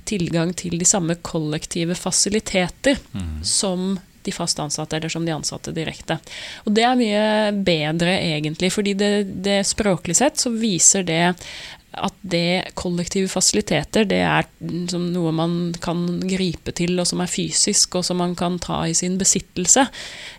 [0.05, 2.99] tilgang til de samme kollektive fasiliteter
[3.41, 6.19] som de fast ansatte, eller som de ansatte direkte.
[6.63, 7.27] Og det er mye
[7.65, 9.11] bedre, egentlig, fordi det,
[9.45, 11.23] det språklig sett så viser det
[11.93, 17.31] at det kollektive fasiliteter, det er liksom noe man kan gripe til, og som er
[17.31, 19.85] fysisk, og som man kan ta i sin besittelse.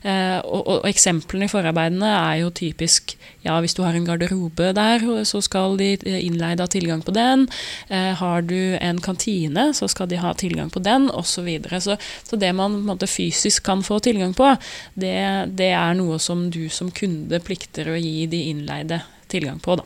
[0.02, 3.14] Eh, og, og, eksemplene i forarbeidene er jo typisk
[3.44, 7.46] ja, hvis du har en garderobe der, så skal de innleide ha tilgang på den.
[7.92, 11.34] Eh, har du en kantine, så skal de ha tilgang på den, osv.
[11.34, 11.80] Så, videre.
[11.80, 14.54] så Så det man måte, fysisk kan få tilgang på,
[14.94, 19.76] det, det er noe som du som kunde plikter å gi de innleide tilgang på.
[19.82, 19.84] da.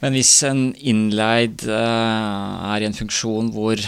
[0.00, 3.82] Men hvis en innleid uh, er i en funksjon hvor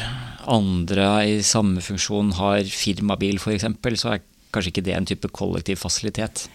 [0.50, 3.68] andre i samme funksjon har firmabil f.eks.,
[4.00, 6.48] så er kanskje ikke det en type kollektiv fasilitet?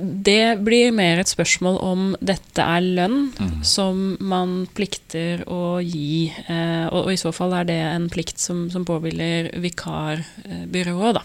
[0.00, 3.56] Det blir mer et spørsmål om dette er lønn mm.
[3.66, 6.30] som man plikter å gi.
[6.46, 11.18] Eh, og, og, i så fall er det en plikt som, som påhviler vikarbyrået.
[11.18, 11.24] Da.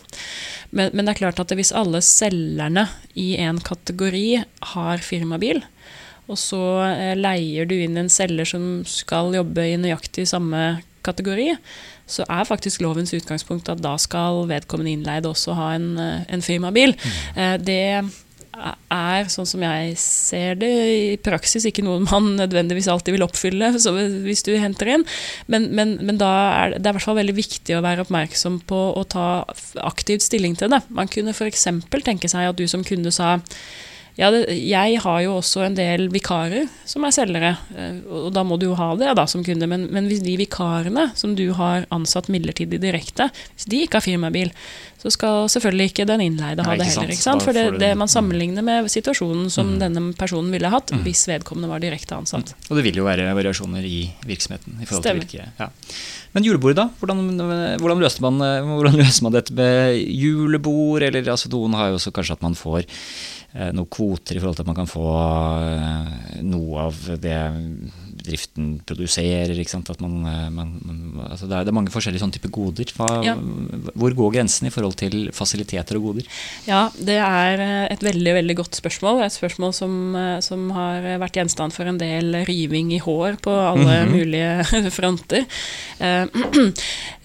[0.72, 4.28] Men, men, det er klart at hvis alle selgerne i en kategori
[4.74, 5.62] har firmabil,
[6.26, 11.52] og så eh, leier du inn en selger som skal jobbe i nøyaktig samme kategori,
[12.10, 16.46] så er faktisk lovens utgangspunkt at da skal vedkommende innleide også ha en, eh, en
[16.46, 16.96] firmabil.
[16.96, 17.66] Mm.
[17.66, 17.82] Det
[18.56, 23.72] er, sånn som jeg ser det, i praksis ikke noe man nødvendigvis alltid vil oppfylle
[23.76, 25.06] hvis du henter inn.
[25.52, 26.32] Men, men, men da
[26.64, 29.28] er det, det er i hvert fall veldig viktig å være oppmerksom på å ta
[29.84, 30.82] aktivt stilling til det.
[30.90, 31.68] Man kunne f.eks.
[32.06, 33.36] tenke seg at du som kunde sa
[34.16, 38.46] ja, det, jeg har jo også en del vikarer som er selgere, eh, og da
[38.48, 39.68] må du jo ha det da som kunde.
[39.68, 44.06] Men, men hvis de vikarene som du har ansatt midlertidig direkte, hvis de ikke har
[44.06, 44.54] firmabil,
[45.04, 47.12] så skal selvfølgelig ikke den innleide ha Nei, det heller.
[47.12, 47.44] ikke sant?
[47.44, 49.78] For det, det, man sammenligner med situasjonen som mm.
[49.84, 51.04] denne personen ville hatt mm.
[51.06, 52.56] hvis vedkommende var direkte ansatt.
[52.56, 52.66] Mm.
[52.72, 54.80] Og det vil jo være variasjoner i virksomheten.
[54.80, 55.28] i forhold Stemmer.
[55.28, 55.70] til hvilke, ja.
[56.36, 56.90] Men julebordet, da?
[57.00, 57.22] Hvordan,
[57.84, 61.04] hvordan, løser man, hvordan løser man dette med julebord?
[61.04, 64.58] Eller altså, noen har jo også kanskje at man får Eh, noen kvoter i forhold
[64.58, 65.06] til at man kan få
[65.64, 67.38] eh, noe av det
[68.26, 69.56] driften produserer.
[70.02, 72.92] Man, eh, man, man, altså det, er, det, er, mange forskjellige sånne typer goder.
[72.98, 73.38] Hva, ja.
[73.96, 76.28] Hvor går grensen i forhold til fasiliteter og goder?
[76.68, 77.64] Ja, Det er
[77.94, 79.24] et veldig veldig godt spørsmål.
[79.24, 79.96] Et spørsmål som,
[80.44, 84.16] som har vært gjenstand for en del riving i hår på alle mm -hmm.
[84.18, 85.46] mulige fronter.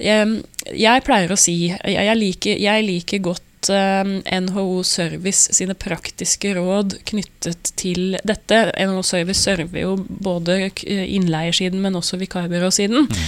[0.00, 6.54] Jeg, jeg, pleier å si jeg liker, jeg liker godt Eh, NHO Service sine praktiske
[6.58, 8.60] råd knyttet til dette.
[8.74, 13.08] NHO Service server jo både innleiersiden, men også vikarbyråsiden.
[13.08, 13.26] Mm.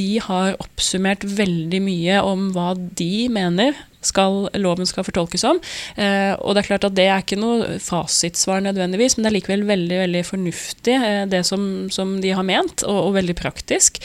[0.00, 5.60] De har oppsummert veldig mye om hva de mener skal, loven skal fortolkes om.
[5.96, 9.36] Eh, og det er klart at det er ikke noe fasitsvar nødvendigvis, men det er
[9.38, 14.00] likevel veldig veldig fornuftig eh, det som, som, de har ment, og, og veldig praktisk.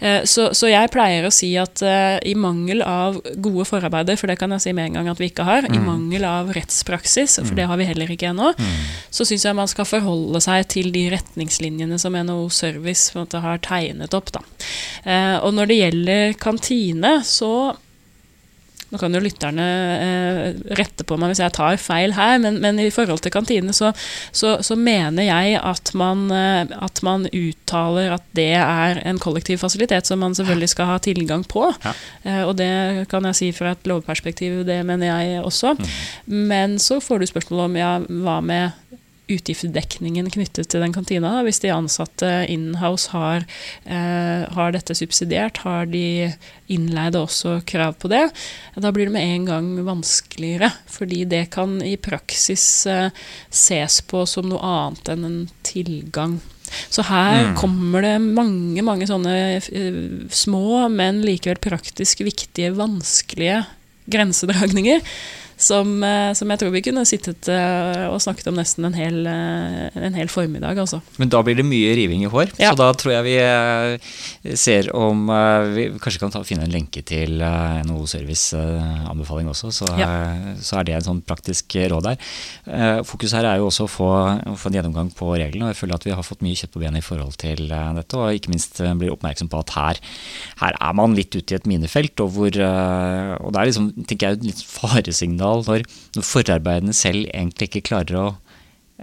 [0.00, 4.30] Eh, så, så, jeg pleier å si at eh, i mangel av gode forarbeider, for
[4.30, 5.76] det kan jeg si med en gang at vi ikke har, mm.
[5.76, 7.60] i mangel av rettspraksis, for mm.
[7.60, 8.76] det har vi heller ikke ennå, mm.
[9.14, 13.60] så syns jeg man skal forholde seg til de retningslinjene som NHO Service måte, har
[13.64, 14.32] tegnet opp.
[15.06, 17.76] Eh, og når det gjelder kantine, så
[18.92, 19.64] nå kan jo lytterne
[19.98, 23.74] eh, rette på meg hvis jeg tar feil her, men, men i forhold til kantine
[23.74, 23.90] så,
[24.30, 29.58] så, så mener jeg at man, eh, at man, uttaler at det er en kollektiv
[29.58, 31.66] fasilitet som man selvfølgelig skal ha tilgang på.
[31.82, 31.94] Ja.
[32.22, 35.74] Eh, og det kan jeg si fra et lovperspektiv, det mener jeg også.
[35.74, 35.90] Mm.
[36.52, 41.40] Men så får du spørsmål om ja, hva med utgiftsdekningen knyttet til den kantina.
[41.46, 43.46] Hvis de ansatte inhouse har,
[43.84, 46.32] eh, har dette subsidiert, har de
[46.68, 48.30] innleide også krav på det,
[48.76, 50.72] da blir det med en gang vanskeligere.
[50.86, 53.10] Fordi det kan i praksis eh,
[53.50, 56.40] ses på som noe annet enn en tilgang.
[56.90, 57.56] Så her mm.
[57.58, 59.98] kommer det mange mange sånne eh,
[60.30, 63.64] små, men likevel praktisk viktige, vanskelige
[64.06, 65.02] grensedragninger
[65.56, 69.22] som, eh, som jeg tror vi kunne sittet eh, og snakket om nesten en hel,
[69.26, 70.76] eh, en hel formiddag.
[70.82, 71.00] Altså.
[71.16, 72.72] Men da blir det mye riving i hår, Ja.
[72.72, 75.26] så da tror jeg vi ser om
[75.72, 80.08] vi kanskje kan ta, finne en lenke til NHO Service-anbefaling også, så, ja.
[80.60, 83.02] så er det en sånn praktisk råd der.
[83.06, 84.10] Fokus her er jo også å få,
[84.52, 86.74] å få en gjennomgang på reglene, og jeg føler at vi har fått mye kjøtt
[86.74, 90.02] på benet i forhold til dette, og ikke minst blir oppmerksom på at her,
[90.62, 94.28] her er man litt ute i et minefelt, og, hvor, og det er liksom, tenker
[94.28, 98.28] jeg, et litt faresignal når, når forarbeidene selv egentlig ikke klarer å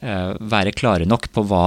[0.02, 1.66] eh, være klare nok på hva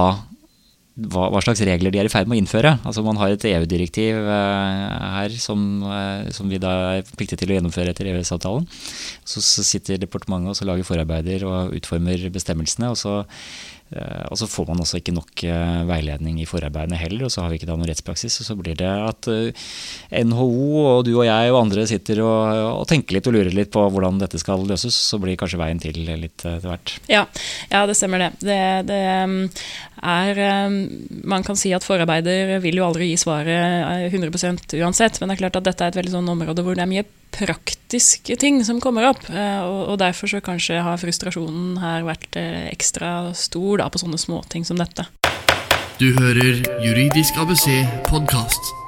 [0.97, 2.71] hva, hva slags regler de er i ferd med å innføre.
[2.87, 7.53] Altså Man har et EU-direktiv eh, her som, eh, som vi da er pliktige til
[7.53, 8.65] å gjennomføre etter EØS-avtalen.
[9.21, 12.89] Så, så sitter departementet og lager forarbeider og utformer bestemmelsene.
[12.93, 13.19] og så
[14.27, 17.51] og så får man også ikke nok eh, veiledning i forarbeidene heller, og så har
[17.51, 18.35] vi ikke da noen rettspraksis.
[18.41, 19.67] Og så blir det at eh,
[20.27, 23.71] NHO og du og jeg og andre sitter og, og tenker litt og lurer litt
[23.71, 24.97] på hvordan dette skal løses.
[25.07, 26.95] Så blir kanskje veien til litt eh, etter hvert.
[27.11, 27.23] Ja,
[27.71, 28.31] ja, det stemmer det.
[28.43, 28.59] Det,
[28.91, 29.01] det
[29.97, 30.69] er
[31.23, 35.37] Man kan si at forarbeider vil jo aldri gi svaret eh, 100% uansett, men det
[35.37, 38.63] er klart at dette er et veldig sånn område hvor det er mye praktiske ting
[38.65, 39.29] som kommer opp.
[39.29, 44.17] eh, Og, derfor så kanskje har frustrasjonen her vært eh, ekstra stor da, på sånne
[44.17, 45.05] småting som dette.
[45.97, 48.86] Du hører Juridisk ABC podkast.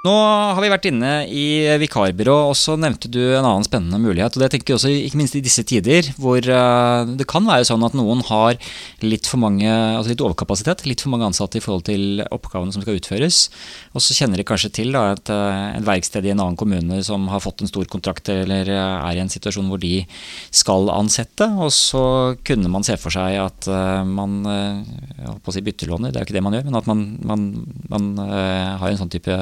[0.00, 4.32] Nå har vi vært inne i vikarbyrå, og så nevnte du en annen spennende mulighet.
[4.32, 7.66] og det tenker jeg også Ikke minst i disse tider, hvor eh, det kan være
[7.68, 8.56] sånn at noen har
[9.04, 12.80] litt for mange, altså litt overkapasitet, litt for mange ansatte i forhold til oppgavene som
[12.80, 13.42] skal utføres.
[13.92, 17.02] Og så kjenner de kanskje til da, et, eh, et verksted i en annen kommune
[17.04, 20.06] som har fått en stor kontrakt, eller eh, er i en situasjon hvor de
[20.48, 21.44] skal ansette.
[21.60, 22.06] Og så
[22.48, 23.68] kunne man se for seg at
[24.08, 26.88] man holdt på å si byttelåner, det er jo ikke det man gjør, men at
[26.88, 27.46] man, man,
[27.92, 29.36] man har en sånn type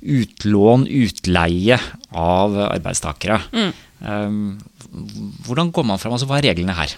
[0.00, 1.78] utlån, utleie
[2.10, 3.40] av arbeidstakere.
[4.00, 4.58] Um,
[5.46, 6.16] hvordan går man fram?
[6.16, 6.94] Altså, hva er reglene her?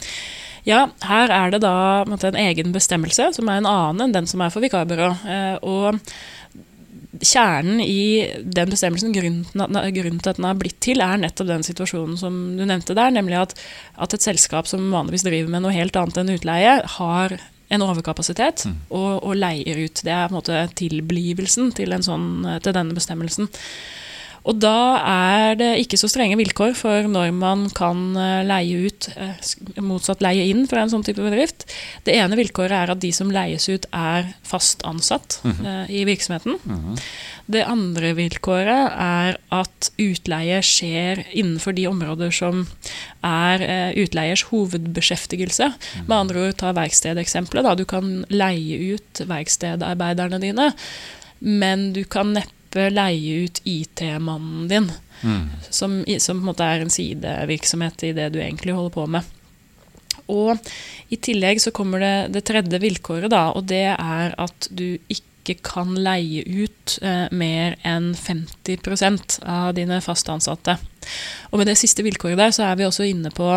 [0.69, 4.45] Ja, her er det da en egen bestemmelse som er en annen enn den som
[4.45, 5.09] er for vikarbyrå.
[5.27, 5.99] Eh, og
[7.23, 11.67] kjernen i den bestemmelsen, grunnen, grunnen til at den har blitt til, er nettopp den
[11.67, 13.57] situasjonen som du nevnte der, nemlig at,
[13.99, 17.37] at et selskap som vanligvis driver med noe helt annet enn utleie, har
[17.73, 20.05] en overkapasitet og, og leier ut.
[20.05, 22.29] Det er på en måte tilblivelsen til, en sånn,
[22.65, 23.49] til denne bestemmelsen.
[24.49, 29.09] Og da er det ikke så strenge vilkår for når man kan eh, leie ut,
[29.15, 29.51] eh,
[29.83, 31.67] motsatt leie inn fra en sånn type bedrift.
[32.07, 36.59] Det ene vilkåret er at de som leies ut er fast ansatt eh, i virksomheten.
[37.53, 42.65] Det andre vilkåret er at utleie skjer innenfor de områder som
[43.27, 45.71] er eh, utleiers hovedbeskjeftigelse.
[46.09, 47.71] Med andre ord, ta verkstedeksempelet.
[47.79, 50.73] Du kan leie ut verkstedarbeiderne dine,
[51.39, 54.89] men du kan neppe leie ut IT-mannen din,
[55.71, 59.29] som, som på en måte er en sidevirksomhet i det du egentlig holder på med.
[60.31, 60.59] Og
[61.13, 65.57] i tillegg så kommer det det tredje vilkåret, da, og det er at du ikke
[65.67, 70.77] kan leie ut eh, mer enn 50% av dine fast ansatte.
[71.51, 73.49] Og med det siste vilkåret der, så er vi også inne på,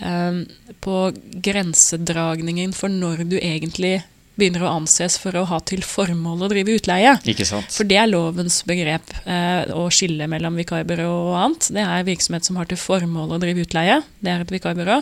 [0.00, 0.40] eh,
[0.80, 0.96] på
[1.44, 4.00] grensedragningen for når du egentlig
[4.38, 7.12] begynner å anses for å ha til formål å drive utleie.
[7.28, 7.72] Ikke sant?
[7.74, 11.68] For det er lovens begrep eh, å skille mellom vikarbyrå og annet.
[11.76, 14.00] Det er virksomhet som har til formål å drive utleie.
[14.24, 15.00] Det er et vikarbyrå.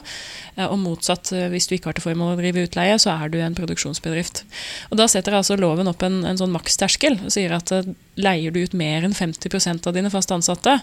[0.56, 3.32] Eh, og motsatt, eh, hvis du ikke har til formål å drive utleie, så er
[3.32, 4.44] du en produksjonsbedrift.
[4.90, 8.54] Og Da setter altså loven opp en, en sånn maksterskel og sier at eh, leier
[8.54, 10.80] du ut mer enn 50% av dine fast ansatte,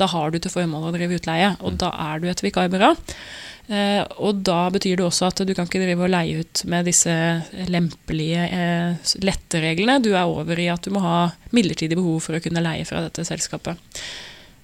[0.00, 2.94] da har du til formål å drive utleie, og da er du et vikarbyrå.
[3.70, 6.88] Eh, og da betyr det også at du kan ikke drive og leie ut med
[6.90, 7.14] disse
[7.70, 10.00] lempelige eh, lettereglene.
[10.02, 13.04] Du er over i at du må ha midlertidig behov for å kunne leie fra
[13.06, 13.78] dette selskapet.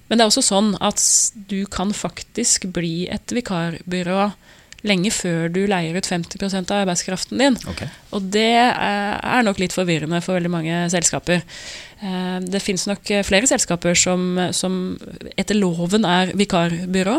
[0.09, 1.01] Men det er også sånn at
[1.49, 4.31] du kan faktisk bli et vikarbyrå
[4.87, 7.57] lenge før du leier ut 50% av arbeidskraften din.
[7.73, 7.89] Okay.
[8.15, 11.43] Og det er er nok litt forvirrende for veldig mange selskaper.
[12.01, 14.97] Eh, Det finnes nok eh, flere selskaper som, som
[15.37, 17.17] etter loven er vikarbyrå,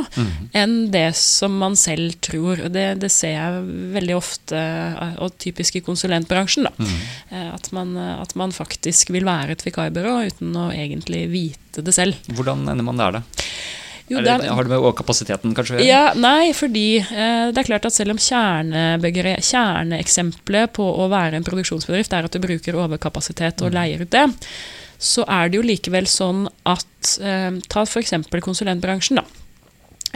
[0.56, 2.64] enn det som man selv tror.
[2.72, 3.64] Det, det ser jeg
[3.96, 6.68] veldig ofte, eh, og typisk i konsulentbransjen.
[6.68, 6.72] Da.
[6.78, 7.50] Mm.
[7.54, 11.94] At, man, eh, at man faktisk vil være et vikarbyrå uten å egentlig vite det
[11.96, 12.16] selv.
[12.32, 13.22] Hvordan ender man der, da?
[14.10, 15.86] Jo, Eller, det har det med overkapasiteten kanskje å gjøre?
[15.86, 21.46] Ja, nei, fordi eh, det er klart at selv om kjerneeksempelet på å være en
[21.46, 24.26] produksjonsbedrift er at du bruker overkapasitet og leier ut det,
[24.98, 28.12] så er det jo likevel sånn at eh, Ta f.eks.
[28.42, 29.24] konsulentbransjen, da.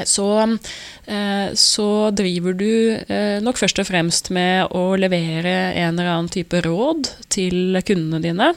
[0.02, 0.58] Så,
[1.06, 6.34] eh, så driver du eh, nok først og fremst med å levere en eller annen
[6.34, 8.48] type råd til kundene dine.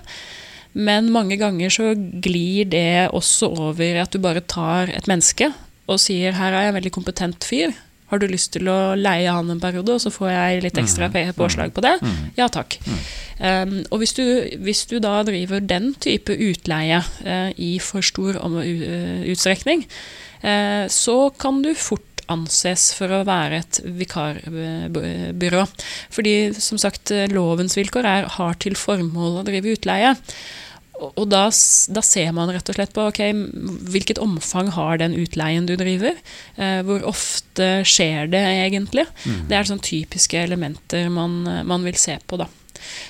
[0.77, 5.49] Men mange ganger så glir det også over at du bare tar et menneske
[5.87, 7.71] og sier her er jeg en veldig kompetent fyr,
[8.07, 11.09] har du lyst til å leie han en periode, og så får jeg litt ekstra
[11.35, 11.97] påslag på det?
[12.39, 12.77] Ja takk.
[13.37, 14.23] Um, og hvis du,
[14.63, 19.83] hvis du da driver den type utleie uh, i for stor om, u, eh, utstrekning,
[20.43, 25.65] uh, så kan du fort anses for å være et vikarbyrå.
[26.13, 30.15] Fordi som sagt, eh, lovens vilkår er, har til formål å drive utleie.
[30.97, 31.45] Og da,
[31.93, 33.33] da ser man rett og slett på okay,
[33.93, 36.17] hvilket omfang har den utleien du driver.
[36.55, 39.05] Eh, hvor ofte skjer det egentlig?
[39.49, 42.41] Det er sånn typiske elementer man, man vil se på.
[42.41, 42.49] da.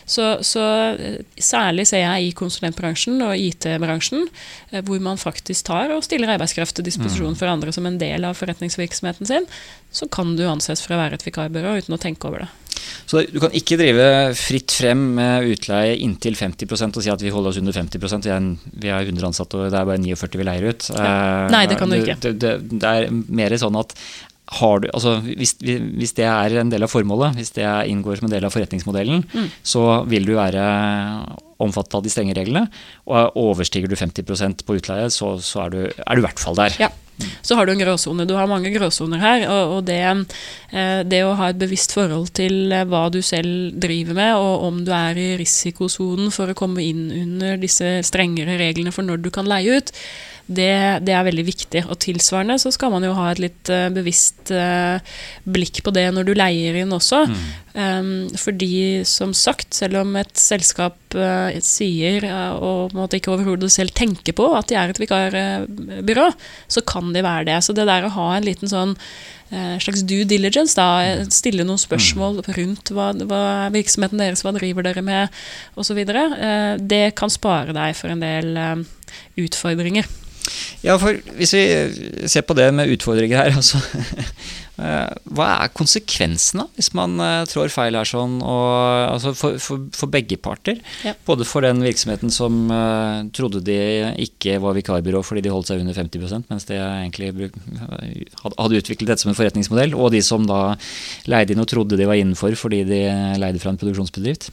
[0.06, 0.64] Så, så
[0.96, 4.28] eh, særlig ser jeg i konsulentbransjen og IT-bransjen,
[4.72, 8.28] eh, hvor man faktisk tar og stiller arbeidskraft til disposisjon for andre som en del
[8.28, 9.50] av forretningsvirksomheten sin,
[9.92, 12.52] så kan du anses for å være et vikarbyrå uten å tenke over det.
[13.08, 14.08] Så du kan ikke drive
[14.38, 18.32] fritt frem med utleie inntil 50% og si at vi holder oss under 50 vi
[18.34, 18.48] er,
[18.84, 20.90] vi er 100 ansatte og det er bare 49 vi leier ut.
[20.94, 21.12] Ja.
[21.54, 22.18] Nei, det kan du ikke.
[22.24, 23.96] Det, det, det er mer sånn at
[24.58, 28.30] har du, altså hvis, hvis det er en del av formålet, hvis det inngår som
[28.30, 29.50] en del av forretningsmodellen, Mm.
[29.60, 30.64] så vil du være
[31.60, 32.68] omfattet av de strenge reglene.
[33.10, 36.56] Og overstiger du 50% på utleie, så, så er, du, er du i hvert fall
[36.60, 36.78] der.
[36.80, 36.90] Ja.
[37.42, 38.26] Så har du en gråsone.
[38.28, 39.46] Du har mange gråsoner her.
[39.50, 40.00] Og, og det,
[40.72, 44.68] eh, det å ha et bevisst forhold til eh, hva du selv driver med, og
[44.70, 49.24] om du er i risikosonen for å komme inn under disse strengere reglene for når
[49.24, 49.94] du kan leie ut,
[50.48, 51.84] det, det er veldig viktig.
[51.92, 55.00] Og tilsvarende så skal man jo ha et litt eh, bevisst eh,
[55.44, 57.26] blikk på det når du leier inn også.
[57.78, 62.26] Um, fordi som sagt, selv om et selskap eh, sier,
[62.64, 66.30] og måte ikke overhodet selv tenker på at de er et vikarbyrå,
[66.72, 67.58] så kan de være det.
[67.66, 68.96] Så det der å ha en liten sånn
[69.48, 74.52] slags due diligence, da, eh, stille noen spørsmål rundt hva, hva er virksomheten deres, hva
[74.56, 75.38] driver dere med,
[75.80, 76.02] osv.,
[76.84, 78.58] det kan spare deg for en del
[79.40, 80.08] utfordringer.
[80.86, 81.64] Ja, for hvis vi
[82.30, 83.80] ser på det med utfordringer her, altså
[84.82, 88.68] eh, Hva er konsekvensene hvis man eh, trår feil her sånn, og,
[89.14, 90.82] altså for, for, for begge parter?
[91.08, 91.16] Ja.
[91.28, 93.80] Både for den virksomheten som uh, trodde de
[94.28, 97.58] ikke var vikarbyrå fordi de holdt seg under 50 mens de egentlig bruk,
[98.44, 100.62] hadde utviklet dette som en forretningsmodell, og de som da
[101.30, 103.02] leide inn og trodde de var innenfor fordi de
[103.42, 104.52] leide fra en produksjonsbedrift.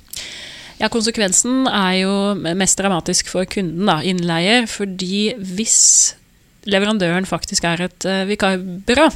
[0.80, 2.12] Ja, Konsekvensen er jo
[2.58, 4.68] mest dramatisk for kunden, da, innleier.
[4.70, 6.14] Fordi hvis
[6.70, 9.08] leverandøren faktisk er et uh, vikarbyrå,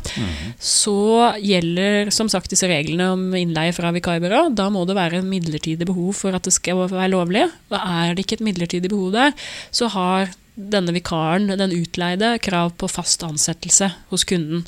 [0.61, 0.99] så
[1.41, 4.49] gjelder som sagt disse reglene om innleie fra vikarbyrå.
[4.57, 7.47] Da må det være en midlertidig behov for at det skal være lovlig.
[7.73, 9.35] Og er det ikke et midlertidig behov der,
[9.71, 10.29] så har
[10.59, 14.65] denne vikaren, den utleide, krav på fast ansettelse hos kunden.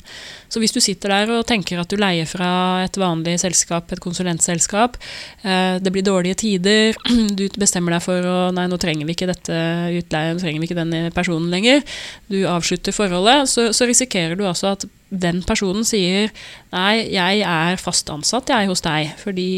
[0.47, 4.03] Så hvis du sitter der og tenker at du leier fra et vanlig selskap, et
[4.03, 4.95] konsulentselskap,
[5.43, 6.95] eh, det blir dårlige tider,
[7.37, 9.59] du bestemmer deg for å nei, nå trenger vi ikke dette
[9.99, 11.83] utleie, nå trenger vi ikke denne personen lenger,
[12.31, 16.31] du avslutter forholdet, så, så risikerer du altså at den personen sier
[16.71, 19.49] nei, jeg er fast ansatt jeg hos deg, fordi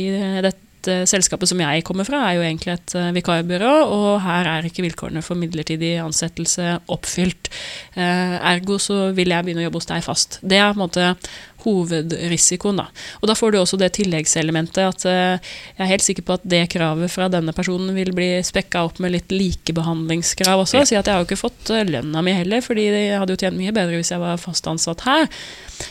[0.84, 4.68] dette selskapet som jeg kommer fra, er jo egentlig et uh, vikarbyrå, og her er
[4.68, 7.50] ikke vilkårene for midlertidig ansettelse oppfylt.
[7.96, 10.40] Uh, ergo så vil jeg begynne å jobbe hos deg fast.
[10.44, 11.10] Det er på en måte
[11.64, 12.82] hovedrisikoen.
[12.82, 12.90] Da.
[13.22, 16.66] Og da får du også det tilleggselementet at jeg er helt sikker på at det
[16.74, 20.82] kravet fra denne personen vil bli spekka opp med litt likebehandlingskrav også.
[20.82, 20.90] Ja.
[20.90, 23.56] Si at jeg har jo ikke fått lønna mi heller, fordi jeg hadde jo tjent
[23.62, 25.32] mye bedre hvis jeg var fast ansatt her.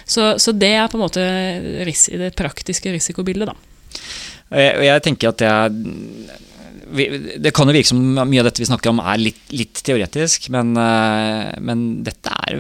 [0.05, 3.57] Så, så det er på en måte det praktiske risikobildet, da.
[4.53, 5.45] Og jeg, jeg tenker at
[6.93, 7.07] vi,
[7.41, 10.49] Det kan jo virke som mye av dette vi snakker om er litt, litt teoretisk,
[10.53, 12.59] men, eh, men dette er,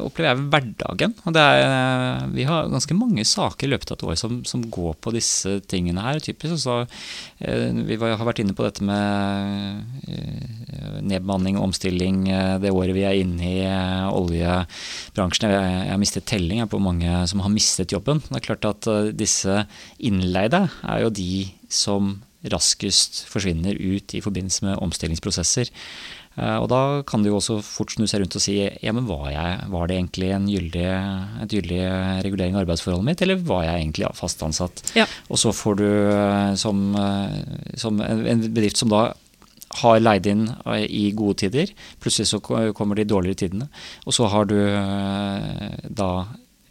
[0.00, 1.16] opplever jeg, hverdagen.
[1.24, 4.64] Og er, eh, vi har ganske mange saker i løpet av et år som, som
[4.64, 6.20] går på disse tingene her.
[6.24, 6.56] typisk.
[6.62, 6.78] Så,
[7.40, 9.84] eh, vi har vært inne på dette med
[11.06, 12.24] nedbemanning og omstilling
[12.62, 14.08] det året vi er inne i eh,
[15.16, 15.50] oljebransjen.
[15.50, 18.20] Jeg, jeg har mistet telling på hvor mange som har mistet jobben.
[18.28, 19.64] Det er klart at eh, disse
[19.98, 25.72] innleide er jo de som raskest forsvinner ut i forbindelse med omstillingsprosesser.
[26.36, 29.08] Eh, Og da kan du jo også fort snu seg rundt og si ja, men
[29.08, 30.86] var, jeg, var det egentlig en gyldig,
[31.42, 31.82] et gyldig
[32.28, 34.84] regulering av arbeidsforholdet mitt, eller var jeg egentlig fast ansatt?
[34.94, 35.08] Ja.
[35.32, 36.90] Og så får du eh, som,
[37.74, 39.08] som en bedrift som da
[39.80, 41.72] har leid inn eh, i gode tider,
[42.02, 42.40] plutselig så
[42.76, 43.68] kommer de dårligere tidene.
[44.06, 46.10] Og så har du eh, da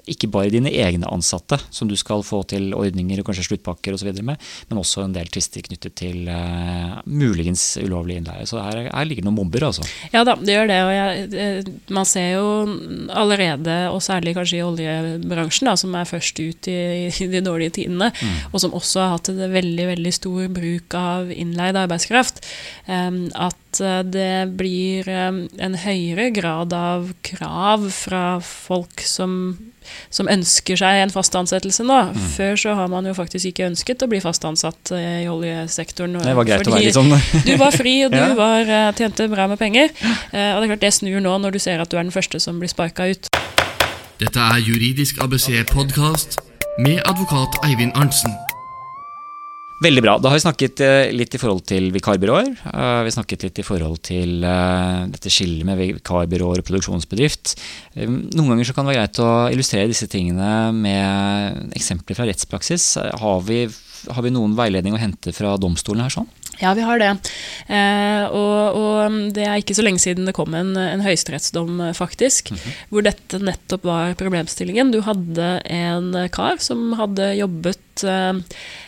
[0.10, 4.12] ikke bare dine egne ansatte, som du skal få til ordninger og kanskje sluttpakker osv.
[4.22, 8.46] med, men også en del tvister knyttet til uh, muligens ulovlig innleie.
[8.50, 9.86] Så her, her ligger det noen bomber, altså.
[10.14, 10.80] Ja da, det gjør det.
[10.86, 12.46] Og jeg, eh, man ser jo
[13.16, 16.80] allerede, og særlig kanskje i oljebransjen, da, som er først ut i,
[17.10, 18.12] i de dårlige tidene,
[18.52, 22.44] og som også har hatt en veldig veldig stor bruk av innleid arbeidskraft,
[22.88, 23.82] at
[24.12, 29.56] det blir en høyere grad av krav fra folk som
[30.14, 32.00] som ønsker seg en fast ansettelse nå.
[32.12, 32.22] Mm.
[32.36, 36.20] Før så har man jo faktisk ikke ønsket å bli fast ansatt i oljesektoren.
[36.24, 37.14] Det var greit å være litt sånn.
[37.50, 38.32] du var fri, og du ja.
[38.38, 39.92] var, tjente bra med penger.
[39.96, 42.42] Og det er klart det snur nå når du ser at du er den første
[42.44, 43.32] som blir sparka ut.
[44.22, 46.40] Dette er Juridisk ABC-podkast
[46.80, 48.45] med advokat Eivind Arntzen.
[49.84, 50.14] Veldig bra.
[50.24, 52.48] Da har vi snakket eh, litt i forhold til vikarbyråer.
[52.48, 57.58] Eh, vi har snakket litt i forhold til eh, dette skillet med vikarbyråer og produksjonsbedrift.
[58.00, 62.88] Noen ganger kan det være greit å illustrere disse tingene med eksempler fra rettspraksis.
[63.20, 63.66] Har vi,
[64.12, 66.30] har vi noen veiledning å hente fra domstolen her sånn?
[66.62, 67.10] Ja, vi har det.
[67.68, 71.96] Eh, og, og, det er ikke så lenge siden det kom en, en høyesterettsdom, eh,
[71.98, 72.78] faktisk, mm -hmm.
[72.90, 74.92] hvor dette nettopp var problemstillingen.
[74.92, 78.34] Du hadde en kar som hadde jobbet eh,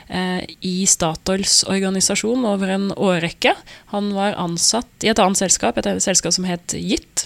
[0.07, 3.55] eh, i Statoils organisasjon over en årrekke.
[3.91, 7.16] Han var ansatt i et annet selskap, et selskap som het Gitt.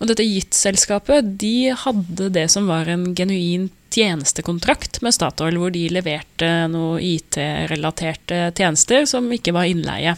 [0.00, 5.88] Og dette JIT-selskapet de hadde det som var en genuin tjenestekontrakt med Statoil, hvor de
[5.92, 10.14] leverte noe IT-relaterte tjenester som ikke var innleie.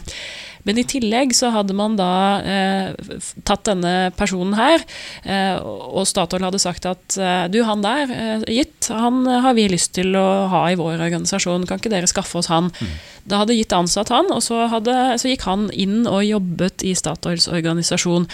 [0.67, 4.83] Men i tillegg så hadde man da eh, tatt denne personen her,
[5.27, 9.67] eh, og Statoil hadde sagt at eh, du, han der, eh, gitt, han har vi
[9.71, 12.71] lyst til å ha i vår organisasjon, kan ikke dere skaffe oss han?
[12.79, 12.95] Mm.
[13.23, 16.91] Da hadde gitt ansatt han, og så, hadde, så, gikk han inn og jobbet i
[16.97, 18.27] Statoils organisasjon.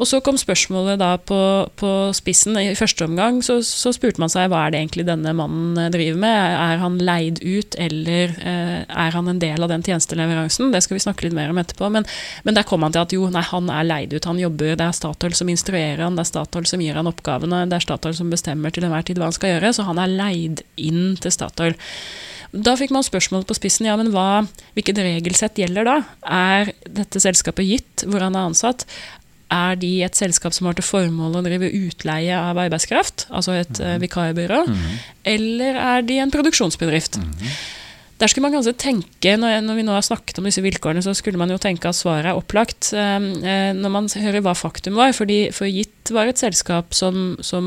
[0.00, 1.40] Og så kom spørsmålet da på,
[1.80, 2.56] på spissen.
[2.56, 6.20] I første omgang så, så, spurte man seg hva er det egentlig denne mannen driver
[6.24, 6.38] med?
[6.56, 10.72] Er han leid ut, eller eh, er han en del av den tjenesteleveransen?
[10.72, 11.90] Det skal vi snakke litt mer om etterpå etterpå.
[11.94, 12.08] Men,
[12.46, 14.86] men, der kom han til at jo, nei, han er leid ut, han jobber, det
[14.86, 18.16] er Statoil som instruerer han, det er Statoil som gir han oppgavene, det er Statoil
[18.18, 21.34] som bestemmer til enhver tid hva han skal gjøre, så han er leid inn til
[21.34, 21.78] Statoil.
[22.50, 23.86] Da fikk man spørsmål på spissen.
[23.86, 24.42] ja, men hva,
[24.74, 25.96] Hvilket regelsett gjelder da?
[26.26, 28.86] Er dette selskapet gitt, hvor han er ansatt?
[29.50, 33.82] Er de et selskap som har til formål å drive utleie av arbeidskraft, altså et
[33.82, 33.98] mm.
[34.02, 34.62] vikarbyrå?
[34.66, 34.88] Mm.
[35.32, 37.18] Eller er de en produksjonsbedrift?
[37.22, 37.54] Mm.
[38.20, 41.40] Der skulle man kanskje tenke, når, vi nå har snakket om disse vilkårene, så skulle
[41.40, 45.14] man jo tenke at svaret er opplagt ehm, eh, når man hører hva faktum var.
[45.16, 47.64] fordi For Gitt var et selskap som, som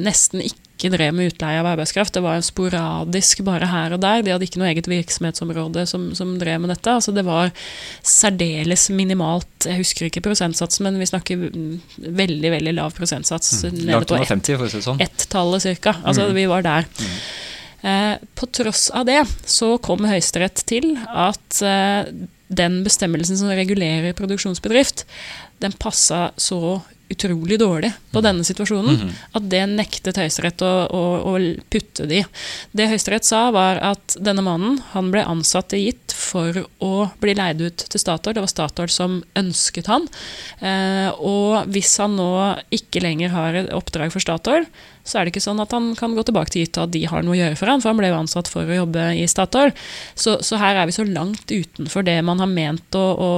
[0.00, 2.14] nesten ikke drev med utleie av arbeidskraft.
[2.16, 4.24] Det var en sporadisk bare her og der.
[4.24, 6.96] De hadde ikke noe eget virksomhetsområde som, som drev med dette.
[6.96, 7.52] Altså det var
[8.00, 9.68] særdeles minimalt.
[9.68, 11.46] Jeg husker ikke prosentsatsen, men vi snakker
[12.24, 13.60] veldig veldig lav prosentsats.
[13.60, 13.84] Mm.
[14.56, 15.04] å si det sånn.
[15.04, 15.98] ett-tallet cirka.
[16.00, 16.36] Altså mm.
[16.40, 16.88] vi var der.
[16.96, 17.16] Mm.
[17.82, 22.12] Eh, på tross av det så kom Høyesterett til at eh,
[22.52, 25.06] den bestemmelsen som regulerer produksjonsbedrift,
[25.62, 26.80] den passa så
[27.12, 28.24] utrolig dårlig på mm.
[28.24, 29.16] denne situasjonen mm -hmm.
[29.32, 31.02] at det nektet Høyesterett å, å,
[31.32, 31.32] å,
[31.70, 32.22] putte de.
[32.72, 37.34] Det Høyesterett sa, var at denne mannen han ble ansatt i Gitt for å bli
[37.34, 38.34] leid ut til Statoil.
[38.34, 40.08] Det var Statoil som ønsket han.
[40.60, 42.32] Eh, og hvis han nå
[42.70, 44.66] ikke lenger har et oppdrag for Statoil,
[45.02, 47.20] så er det ikke sånn at han kan gå tilbake til gitt at de har
[47.24, 49.70] noe å gjøre for han, for han ble jo ansatt for å jobbe i Statoil.
[50.14, 53.30] Så, så, her er vi så langt utenfor det man har ment å, å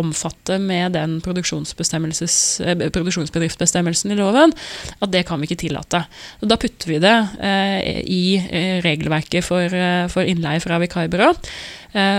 [0.00, 4.50] omfatte med den eh, produksjonsbedriftsbestemmelsen i loven,
[4.98, 6.00] at det kan vi ikke tillate.
[6.42, 11.30] Og da putter vi det eh, i eh, regelverket for, eh, for innleie fra vikarbyrå.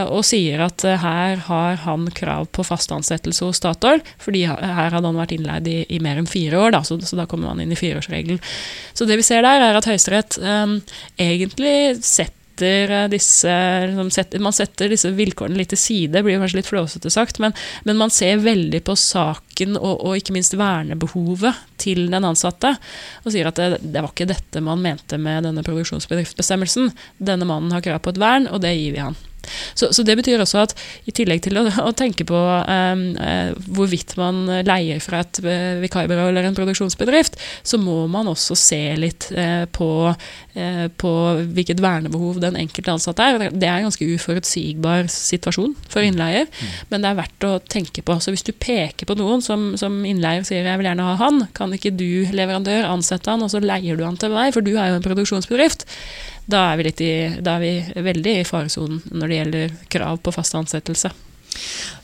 [0.10, 5.06] Og sier at her har han krav på fast ansettelse hos Statoil, fordi her hadde
[5.06, 7.62] han vært innleid i, i mer enn fire år, da, så, så, da kommer man
[7.62, 8.42] inn i fireårsregelen.
[8.94, 10.80] Så det vi ser der, er at Høyesterett um,
[11.20, 12.36] egentlig setter
[13.08, 13.54] disse,
[13.88, 17.56] liksom man setter disse vilkårene litt til side, det blir kanskje litt flåsete sagt, men,
[17.88, 22.74] men, man ser veldig på saken og, og, ikke minst vernebehovet til den ansatte,
[23.24, 26.92] og sier at det, det var ikke dette man mente med denne produksjonsbedriftsbestemmelsen.
[27.16, 29.16] Denne mannen har krav på et vern, og det gir vi han.
[29.74, 30.76] Så, så, det betyr også at
[31.10, 35.80] i tillegg til å, å tenke på um, uh, hvorvidt man leier fra et uh,
[35.84, 39.90] vikarbyrå eller en produksjonsbedrift, så må man også se litt uh, på,
[41.00, 41.12] på,
[41.56, 43.50] hvilket vernebehov den enkelte ansatte er.
[43.54, 46.74] Det er en ganske uforutsigbar situasjon for innleier, mm.
[46.92, 48.18] men det er verdt å tenke på.
[48.20, 51.46] Så hvis du peker på noen som, som innleier sier 'jeg vil gjerne ha han',
[51.56, 54.76] kan ikke du, leverandør, ansette han, og så leier du han til meg, for du
[54.76, 55.86] er jo en produksjonsbedrift
[56.50, 57.14] da er i,
[57.46, 61.12] da er vi veldig i faresonen når det gjelder krav på fast ansettelse.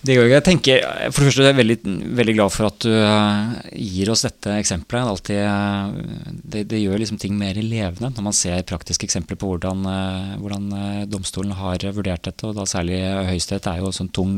[0.06, 0.44] Det går jeg.
[0.46, 0.84] tenker,
[1.14, 1.78] For det første er jeg veldig,
[2.18, 5.10] veldig glad for at du uh, gir oss dette eksempelet.
[5.10, 9.50] Alltid, uh, det, det, gjør liksom ting mer levende når man ser praktiske eksempler på
[9.50, 10.68] hvordan, uh, hvordan
[11.10, 12.46] domstolen har vurdert dette.
[12.46, 14.38] og da Særlig Høyesterett er jo en sånn tung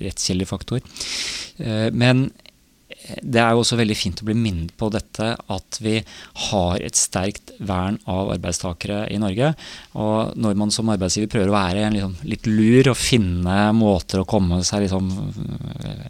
[0.00, 0.84] rettskildefaktor.
[1.92, 2.26] men
[3.04, 5.98] det er jo også veldig fint å bli minnet på dette at vi
[6.48, 9.52] har et sterkt vern av arbeidstakere i Norge.
[10.00, 14.28] Og når man som arbeidsgiver prøver å være liksom, litt lur og finne måter å
[14.28, 15.12] komme seg liksom,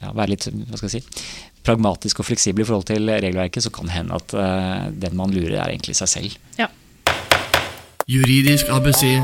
[0.01, 1.29] ja, Være litt hva skal jeg si,
[1.65, 5.35] pragmatisk og fleksibel i forhold til regelverket, så kan det hende at uh, den man
[5.35, 6.37] lurer, er egentlig seg selv.
[6.61, 6.69] Ja.
[8.11, 9.17] Juridisk ABC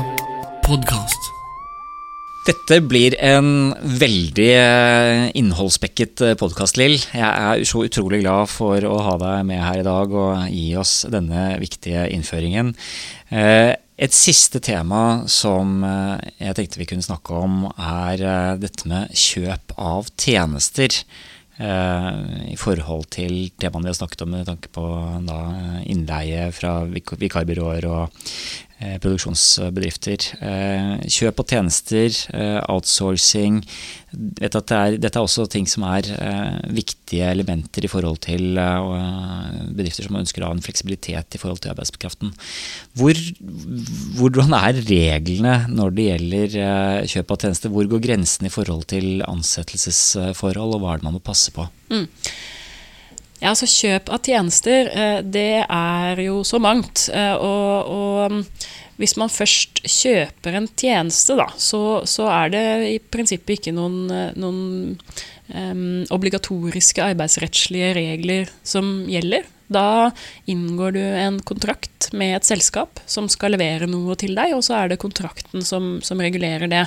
[0.65, 1.40] podkast.
[2.41, 3.69] Dette blir en
[4.01, 6.95] veldig eh, innholdsspekket eh, podkast, Lill.
[6.97, 10.71] Jeg er så utrolig glad for å ha deg med her i dag og gi
[10.81, 12.71] oss denne viktige innføringen.
[13.29, 18.23] Eh, et siste tema som jeg tenkte vi kunne snakke om, er
[18.57, 20.95] dette med kjøp av tjenester.
[21.61, 24.87] I forhold til temaene vi har snakket om med tanke på
[25.85, 28.25] innleie fra vikarbyråer og
[29.03, 30.25] produksjonsbedrifter.
[30.41, 33.61] Eh, kjøp og tjenester, eh, outsourcing.
[34.11, 36.07] Vet at det er, dette er også ting som er
[36.67, 38.57] viktige elementer i forhold til
[39.71, 42.33] bedrifter som ønsker å ha en fleksibilitet i forhold til arbeidskraften.
[42.99, 43.15] Hvor,
[44.19, 46.57] hvordan er reglene når det gjelder
[47.07, 47.71] kjøp av tjenester?
[47.71, 51.69] Hvor går grensen i forhold til ansettelsesforhold, og hva er det man må passe på?
[51.93, 52.09] Mm.
[53.41, 57.07] Ja, altså Kjøp av tjenester, eh, det er jo så mangt.
[57.09, 58.43] Eh, og, og mm,
[59.01, 64.03] hvis man først kjøper en tjeneste, da, så, så er det i prinsippet ikke noen,
[64.13, 64.61] eh, noen
[65.55, 69.49] um, obligatoriske arbeidsrettslige regler som gjelder.
[69.71, 70.11] Da
[70.45, 74.75] inngår du en kontrakt med et selskap som skal levere noe til deg, og så
[74.79, 76.83] er det kontrakten som, som regulerer det.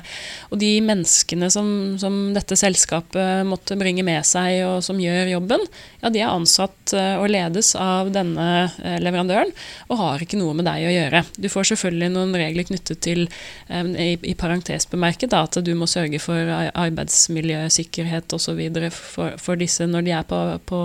[0.50, 1.68] Og de menneskene som,
[2.00, 5.64] som, dette selskapet måtte bringe med seg, og som gjør jobben,
[6.02, 8.48] ja, de er ansatt eh, og ledes av denne
[8.82, 9.54] eh, leverandøren,
[9.88, 11.24] og har ikke noe med deg å gjøre.
[11.38, 13.26] Du får selvfølgelig noen regler knyttet til,
[13.68, 16.52] eh, i, i parentes bemerket, da, at du må sørge for
[16.84, 18.60] arbeidsmiljøsikkerhet osv.
[18.94, 20.80] For, for disse når de er på, på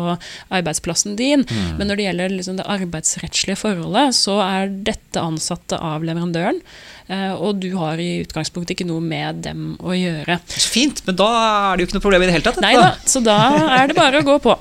[0.53, 1.43] arbeidsplassen din.
[1.49, 1.79] Mm.
[1.79, 6.61] Men når det gjelder liksom det arbeidsrettslige forholdet, så er dette ansatte av leverandøren.
[7.09, 10.35] Eh, og du har i utgangspunktet ikke noe med dem å gjøre.
[10.53, 12.59] Så fint, men da er det jo ikke noe problem i det hele tatt.
[12.61, 13.37] Nei da, så da
[13.79, 14.53] er det bare å gå på.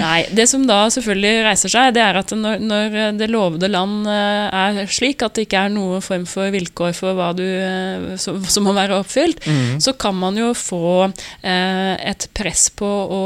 [0.00, 4.10] Nei, Det som da selvfølgelig reiser seg, det er at når, når det lovede land
[4.10, 8.12] eh, er slik at det ikke er noen form for vilkår for hva du eh,
[8.18, 9.78] som, som må være oppfylt, mm.
[9.84, 13.22] så kan man jo få eh, et press på å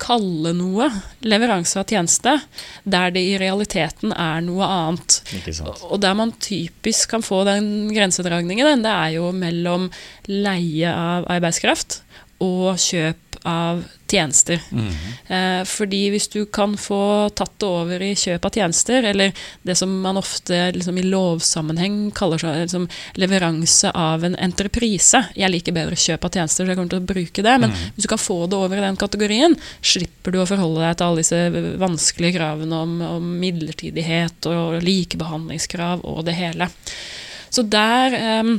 [0.00, 0.88] kalle noe
[1.26, 2.36] leveranse av tjeneste,
[2.84, 5.20] der det i realiteten er noe annet.
[5.90, 9.90] Og der man typisk kan få den grensedragningen, det er jo mellom
[10.30, 12.00] leie av arbeidskraft
[12.40, 14.60] og kjøp av tjenester.
[14.72, 14.88] Mm.
[15.26, 19.32] Eh, fordi hvis du kan få tatt det over i kjøp av tjenester, eller
[19.62, 22.88] det som man ofte liksom, i lovsammenheng kaller seg, liksom,
[23.20, 27.10] leveranse av en entreprise Jeg liker bedre kjøp av tjenester, så jeg kommer til å
[27.12, 27.56] bruke det.
[27.62, 27.86] Men mm.
[27.94, 31.08] hvis du kan få det over i den kategorien, slipper du å forholde deg til
[31.08, 36.70] alle disse vanskelige kravene om, om midlertidighet og likebehandlingskrav og det hele.
[37.50, 38.54] Så der eh,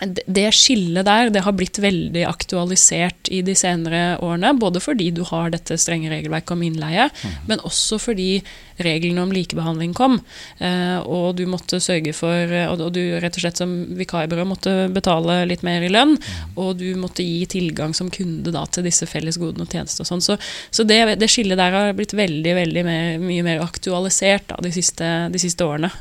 [0.00, 4.54] det skillet der det har blitt veldig aktualisert i de senere årene.
[4.58, 7.34] Både fordi du har dette strenge regelverket om innleie, mm.
[7.50, 8.42] men også fordi
[8.82, 10.18] reglene om likebehandling kom.
[10.58, 12.32] Eh, og du måtte sørge for
[12.72, 16.16] Og du rett og slett som vikarbyrå måtte betale litt mer i lønn.
[16.16, 16.56] Mm.
[16.56, 20.24] Og du måtte gi tilgang som kunde da, til disse fellesgodene og tjenester og sånn.
[20.24, 20.38] Så,
[20.70, 24.72] så det, det, skillet der har blitt veldig, veldig mer, mye mer aktualisert da, de,
[24.74, 25.92] siste, de siste årene.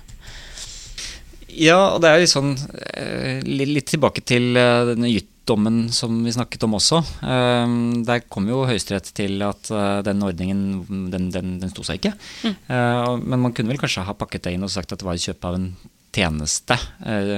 [1.57, 2.55] Ja, og det er jo sånn
[2.95, 7.01] eh, litt tilbake til eh, denne Jytt-dommen som vi snakket om også.
[7.25, 7.75] Eh,
[8.07, 9.71] der kom jo Høyesterett til at
[10.07, 12.13] den ordningen den, den, den sto seg ikke.
[12.45, 12.55] Mm.
[13.25, 15.49] Men man kunne vel kanskje ha pakket det inn og sagt at det var kjøp
[15.49, 15.71] av en
[16.11, 16.75] tjeneste.
[17.05, 17.31] Eh,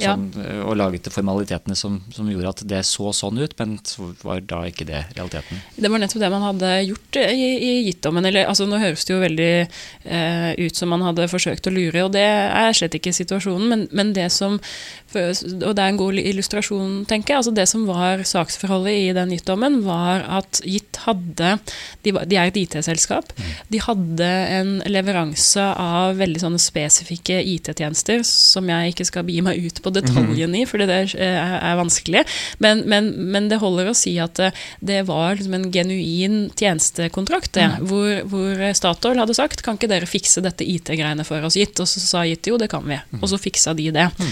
[0.00, 0.12] ja.
[0.12, 0.26] sånn,
[0.66, 4.62] og laget formalitetene som, som, gjorde at det så sånn ut, men så var da
[4.68, 5.62] ikke det realiteten.
[5.76, 8.28] Det var nettopp det man hadde gjort i, i Gittommen.
[8.28, 12.04] Eller, altså, nå høres det jo veldig eh, ut som man hadde forsøkt å lure,
[12.04, 13.68] og det er slett ikke situasjonen.
[13.70, 17.40] Men, men, det som Og det er en god illustrasjon, tenker jeg.
[17.40, 21.56] altså Det som var saksforholdet i den Gittommen, var at Gitt hadde
[22.04, 23.32] De, de er et IT-selskap.
[23.36, 23.48] Mm.
[23.72, 29.60] De hadde en leveranse av veldig sånne spesifikke IT-tjenester som jeg ikke skal begi meg
[29.60, 32.24] ut på detaljen i, fordi det er, er vanskelig.
[32.62, 34.50] Men, men, men, det holder å si at det,
[34.84, 37.88] det var liksom en genuin tjenestekontrakt, det, mm.
[37.90, 41.78] hvor, hvor, Statoil hadde sagt kan ikke dere fikse dette IT-greiene for oss, gitt?
[41.82, 42.98] Og så sa gitt jo, det kan vi.
[43.20, 44.06] Og så fiksa de det.
[44.20, 44.30] Mm.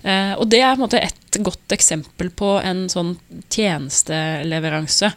[0.00, 3.14] Uh, og det er på en måte et godt eksempel på en sånn
[3.52, 5.10] tjenesteleveranse.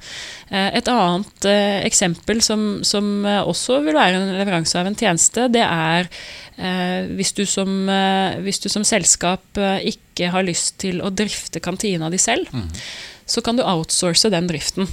[0.51, 5.47] Uh, et annet eh, eksempel som, som også vil være en leveranse av en tjeneste,
[5.53, 6.11] det er
[6.53, 11.09] Eh, hvis, du som, eh, hvis, du som, selskap eh, ikke har lyst til å
[11.09, 12.69] drifte kantina di selv, Mm.
[13.25, 14.87] Så kan du outsource den driften.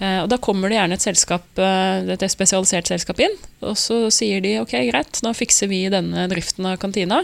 [0.00, 3.34] Eh, og Da kommer det gjerne et selskap, eh, et spesialisert selskap inn,
[3.64, 7.22] og så sier de ok, greit, nå fikser vi denne driften av kantina.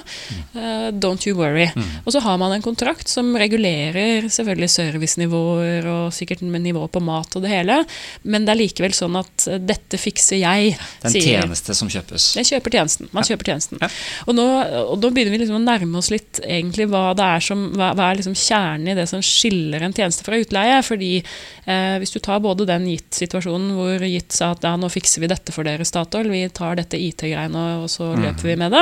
[0.54, 1.68] Eh, don't you worry.
[2.06, 7.36] Og så har man en kontrakt som regulerer selvfølgelig servicenivåer og sikkert nivå på mat
[7.36, 7.80] og det hele,
[8.24, 11.76] men det er likevel sånn at eh, dette fikser jeg, Det er en sier tjeneste
[11.76, 12.28] som kjøpes.
[12.38, 13.10] jeg kjøper tjenesten.
[13.12, 13.78] Man kjøper tjenesten.
[13.82, 13.90] Ja.
[14.26, 14.46] Og, nå,
[14.92, 17.92] og nå begynner vi liksom å nærme oss litt egentlig hva det er som hva,
[17.98, 20.78] hva er liksom kjernen i det som skiller en tjeneste fra utleie.
[20.84, 25.24] Fordi eh, hvis du tar både den gitt-situasjonen hvor gitt sa at ja, nå fikser
[25.24, 28.22] vi dette for dere, Statoil, vi tar dette IT-greiene og så Mm.
[28.26, 28.80] løper vi med det.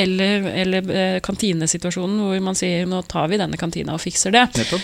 [0.00, 4.42] Eller, eller eh, kantinesituasjonen hvor man sier nå tar vi denne kantina og fikser det.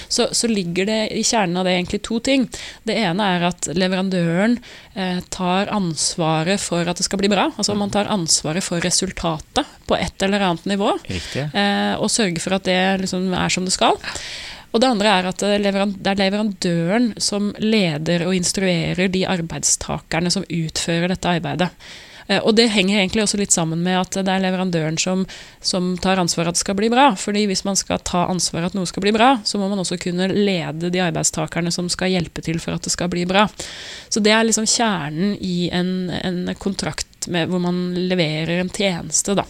[0.09, 2.45] Så, så ligger det i kjernen av det egentlig to ting.
[2.87, 4.59] Det ene er at leverandøren
[4.95, 7.49] eh, tar ansvaret for at det skal bli bra.
[7.59, 10.93] Altså man tar ansvaret for resultatet på et eller annet nivå.
[11.09, 11.49] Riktig.
[11.57, 13.99] Eh, og sørger for at det liksom er som det skal.
[14.73, 20.31] Og det andre er at det er er leverandøren som leder og instruerer de arbeidstakerne
[20.31, 21.71] som utfører dette arbeidet.
[22.29, 25.25] Eh, Og det henger egentlig også litt sammen med at det er leverandøren som,
[25.61, 27.11] som tar ansvar at det skal bli bra.
[27.17, 29.99] Fordi hvis man skal ta ansvar at noe skal bli bra, så må man også
[30.01, 33.49] kunne lede de arbeidstakerne som skal hjelpe til for at det skal bli bra.
[34.09, 39.35] Så det er liksom kjernen i en, en kontrakt med, hvor man leverer en tjeneste,
[39.39, 39.49] da.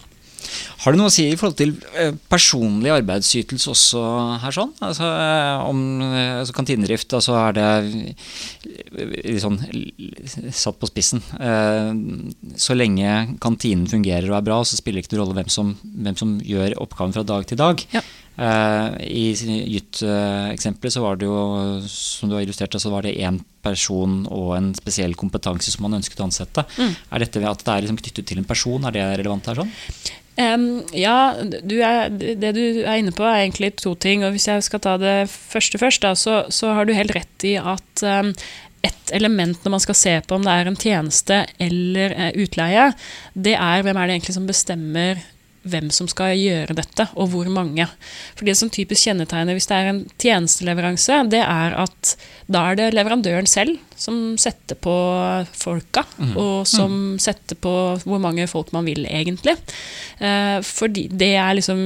[0.82, 4.02] Har det noe å si i forhold til eh, personlig arbeidsytelse også
[4.44, 4.70] her sånn?
[4.84, 7.66] Altså eh, om eh, altså kantinedrift, altså er det
[8.94, 9.58] litt sånn
[10.54, 11.22] satt på spissen.
[12.58, 13.10] Så lenge
[13.42, 16.38] kantinen fungerer og er bra, så spiller det ikke noen rolle hvem som, hvem som
[16.46, 17.84] gjør oppgaven fra dag til dag.
[17.94, 18.04] Ja.
[18.38, 21.38] I Jytt-eksempelet så var det jo,
[21.90, 25.98] som du har illustrert, så var det én person og en spesiell kompetanse som man
[25.98, 26.64] ønsket å ansette.
[26.78, 29.74] Er dette at det er liksom knyttet til en person, er det relevant her sånn?
[30.38, 34.22] Em, ja, du er, det du er inne på er egentlig to ting.
[34.24, 37.46] og Hvis jeg skal ta det første først, da, så, så har du helt rett
[37.48, 38.30] i at um,
[38.86, 42.92] et element når man skal se på om det er en tjeneste eller eh, utleie,
[43.34, 45.24] det er hvem er det egentlig som bestemmer
[45.72, 47.86] hvem som skal gjøre dette, og hvor mange.
[48.38, 52.16] For Det som typisk kjennetegner hvis det er en tjenesteleveranse, det er at
[52.48, 54.94] da er det leverandøren selv som setter på
[55.58, 56.04] folka,
[56.38, 57.72] og som setter på
[58.06, 59.56] hvor mange folk man vil, egentlig.
[60.22, 61.78] Eh, fordi det er liksom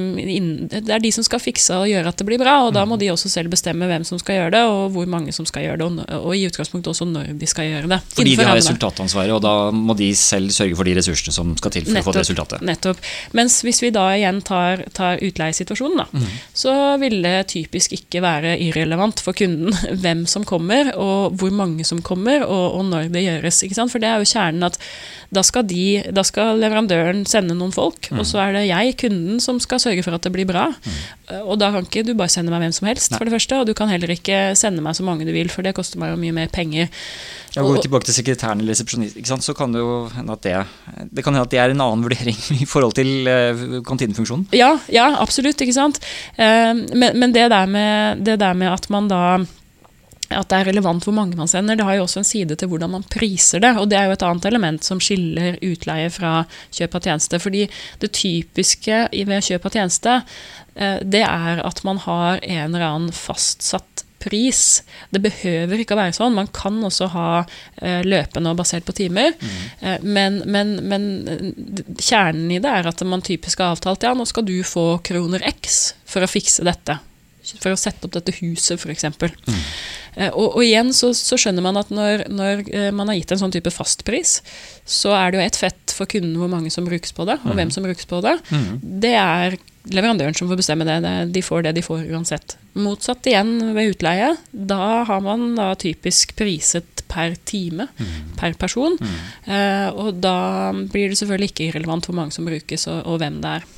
[0.73, 2.99] Det er de som skal fikse og gjøre at det blir bra, og da må
[3.01, 5.81] de også selv bestemme hvem som skal gjøre det, og hvor mange som skal gjøre
[5.81, 8.01] det, og, i utgangspunktet også når de skal gjøre det.
[8.13, 11.75] Fordi de har resultatansvaret, og da må de selv sørge for de ressursene som skal
[11.79, 12.67] til for å få det resultatet.
[12.69, 13.01] Nettopp.
[13.33, 16.29] Mens hvis vi da igjen tar, tar utleiesituasjonen, da, mm.
[16.63, 21.87] så vil det typisk ikke være irrelevant for kunden hvem som kommer, og hvor mange
[21.89, 23.63] som kommer, og, og når det gjøres.
[23.83, 24.79] For det er jo kjernen at
[25.33, 28.21] da skal, de, da skal leverandøren sende noen folk, mm.
[28.21, 30.67] og så er det jeg, kunden, som skal sørge for at det blir bra.
[31.47, 33.21] Og da kan ikke du bare sende meg hvem som helst, Nei.
[33.21, 35.65] for det første, og du kan heller ikke sende meg så mange du vil, for
[35.65, 36.91] det koster meg jo mye mer penger.
[37.53, 40.55] Ja, vi tilbake til sekretæren eller resepsjonist, så kan det jo hende at det,
[41.13, 44.47] det kan hende at det er en annen vurdering i forhold til eh, kantinefunksjonen.
[44.57, 46.01] Ja, ja, absolutt, ikke sant.
[46.37, 49.23] Eh, men, men det der, med, det der med at man da
[50.39, 52.69] at det er relevant hvor mange man sender, det har jo også en side til
[52.73, 53.75] hvordan man priser det.
[53.81, 56.43] Og det er jo et annet element som skiller utleie fra
[56.75, 57.41] kjøp av tjeneste.
[57.43, 57.67] Fordi
[58.03, 60.23] det typiske i- ved kjøp av tjeneste,
[60.77, 64.83] eh, det er at man har en eller annen fastsatt pris.
[65.11, 66.35] Det behøver ikke å være sånn.
[66.35, 67.45] Man kan også ha
[67.83, 69.33] eh, løpende og basert på timer.
[69.43, 69.99] Mm.
[70.03, 74.27] men, men, men eh, kjernen i det er at man typisk har avtalt ja, nå
[74.31, 77.01] skal du få kroner X for å fikse dette.
[77.43, 79.09] For å sette opp dette huset, f.eks.
[79.11, 79.57] Mm.
[80.31, 83.41] og, og igjen så, så skjønner man at når, når eh, man har gitt en
[83.43, 84.37] sånn type fastpris,
[84.87, 87.59] så er det jo ett fett for kunden hvor mange som brukes på det, og
[87.59, 88.37] hvem som brukes på det.
[89.03, 89.59] Det er
[89.91, 91.01] leverandøren som får bestemme det.
[91.35, 92.57] De får det de får uansett.
[92.79, 94.31] Motsatt igjen ved utleie.
[94.53, 97.89] Da har man da typisk priset per time,
[98.39, 98.95] per person.
[98.97, 99.19] Mm.
[99.99, 100.37] og da
[100.73, 103.71] blir det selvfølgelig ikke irrelevant hvor mange som brukes, og, og hvem det er.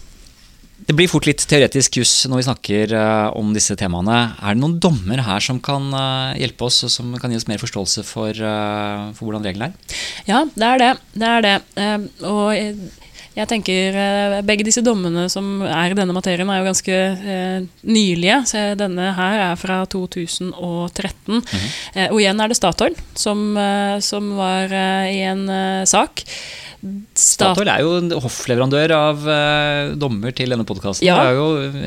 [0.84, 4.18] Det blir fort litt teoretisk juss når vi snakker eh, om disse temaene.
[4.36, 7.48] Er det noen dommer her som kan eh, hjelpe oss, og som kan gi oss
[7.48, 10.02] mer forståelse for, eh, for hvordan reglene er?
[10.28, 10.90] Ja, det er det.
[11.14, 11.54] det, er det.
[12.28, 13.96] Og jeg, tenker
[14.46, 16.98] begge disse dommene som er i denne materien, er jo ganske
[17.88, 18.42] nylige.
[18.50, 21.40] Så denne her er fra 2013.
[21.94, 23.56] eh, og igjen er det Statoil som,
[24.04, 24.76] som var
[25.08, 25.48] i en
[25.88, 26.26] sak.
[27.14, 31.06] Stat Statoil er jo en hoffleverandør av eh, dommer til denne podkasten.
[31.06, 31.30] Ja.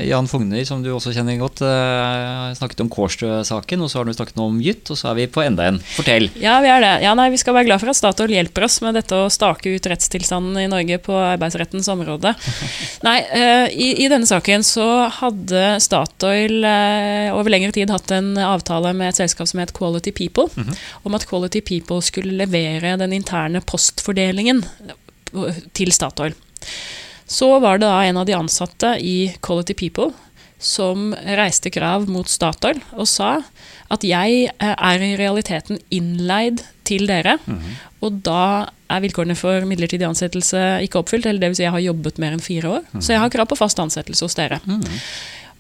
[0.07, 4.15] Jan Fogner, som du også kjenner godt, eh, snakket om Kårstø-saken, og så har du
[4.15, 5.79] snakket om Jytt, og så er vi på enda en.
[5.93, 6.29] Fortell.
[6.41, 6.93] Ja, vi er det.
[7.05, 9.75] Ja, nei, vi skal være glad for at Statoil hjelper oss med dette å stake
[9.75, 12.33] ut rettstilstanden i Norge på arbeidsrettens område.
[13.07, 14.87] Nei, eh, i, i denne saken så
[15.19, 20.15] hadde Statoil eh, over lengre tid hatt en avtale med et selskap som het Quality
[20.15, 20.47] People,
[21.03, 24.63] om at Quality People skulle levere den interne postfordelingen
[25.73, 26.35] til Statoil.
[27.27, 30.13] Så var det da en av de ansatte i Quality People
[30.59, 33.41] som reiste krav mot Statoil og sa
[33.93, 37.37] at jeg eh, er i realiteten innleid til dere,
[38.01, 41.57] og da er vilkårene for midlertidig ansettelse ikke oppfylt, eller dvs.
[41.59, 44.23] Si jeg har jobbet mer enn fire år, så jeg har krav på fast ansettelse
[44.23, 44.61] hos dere.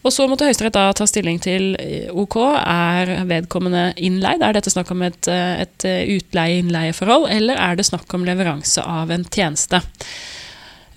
[0.05, 4.45] Og så måtte Høyesterett da ta stilling til eh, ok, er vedkommende innleid?
[4.45, 5.87] Er dette snakk om et, eh, et
[6.17, 9.81] utleie-innleieforhold, eller er det snakk om leveranse av en tjeneste?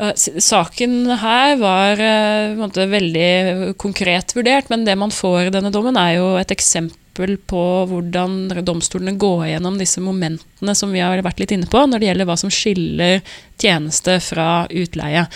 [0.00, 5.72] Eh, Saken her var eh, måte veldig konkret vurdert, men det man får i denne
[5.74, 11.20] dommen, er jo et eksempel på hvordan domstolene går gjennom disse momentene som vi har
[11.24, 13.20] vært litt inne på, når det gjelder hva som skiller
[13.60, 15.26] tjeneste fra utleie.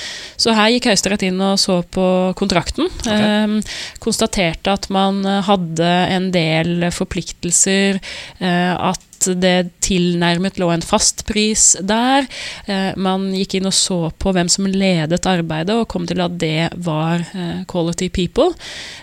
[0.40, 2.06] Så her gikk Høyesterett inn og så på
[2.38, 2.88] kontrakten.
[3.10, 8.00] Eh, konstaterte at man hadde en del forpliktelser,
[8.40, 12.26] eh, at det tilnærmet lå en fast pris der.
[12.66, 16.38] Eh, man gikk inn og så på hvem som ledet arbeidet, og kom til at
[16.40, 18.52] det var eh, Quality People.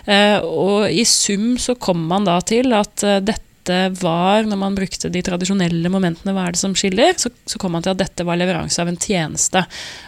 [0.06, 3.40] Eh, og i sum så kom man da til at dette
[4.00, 7.76] var, når man brukte de tradisjonelle momentene, hva er det som skiller, så, så kom
[7.76, 9.62] man til at dette var leveranse av en tjeneste.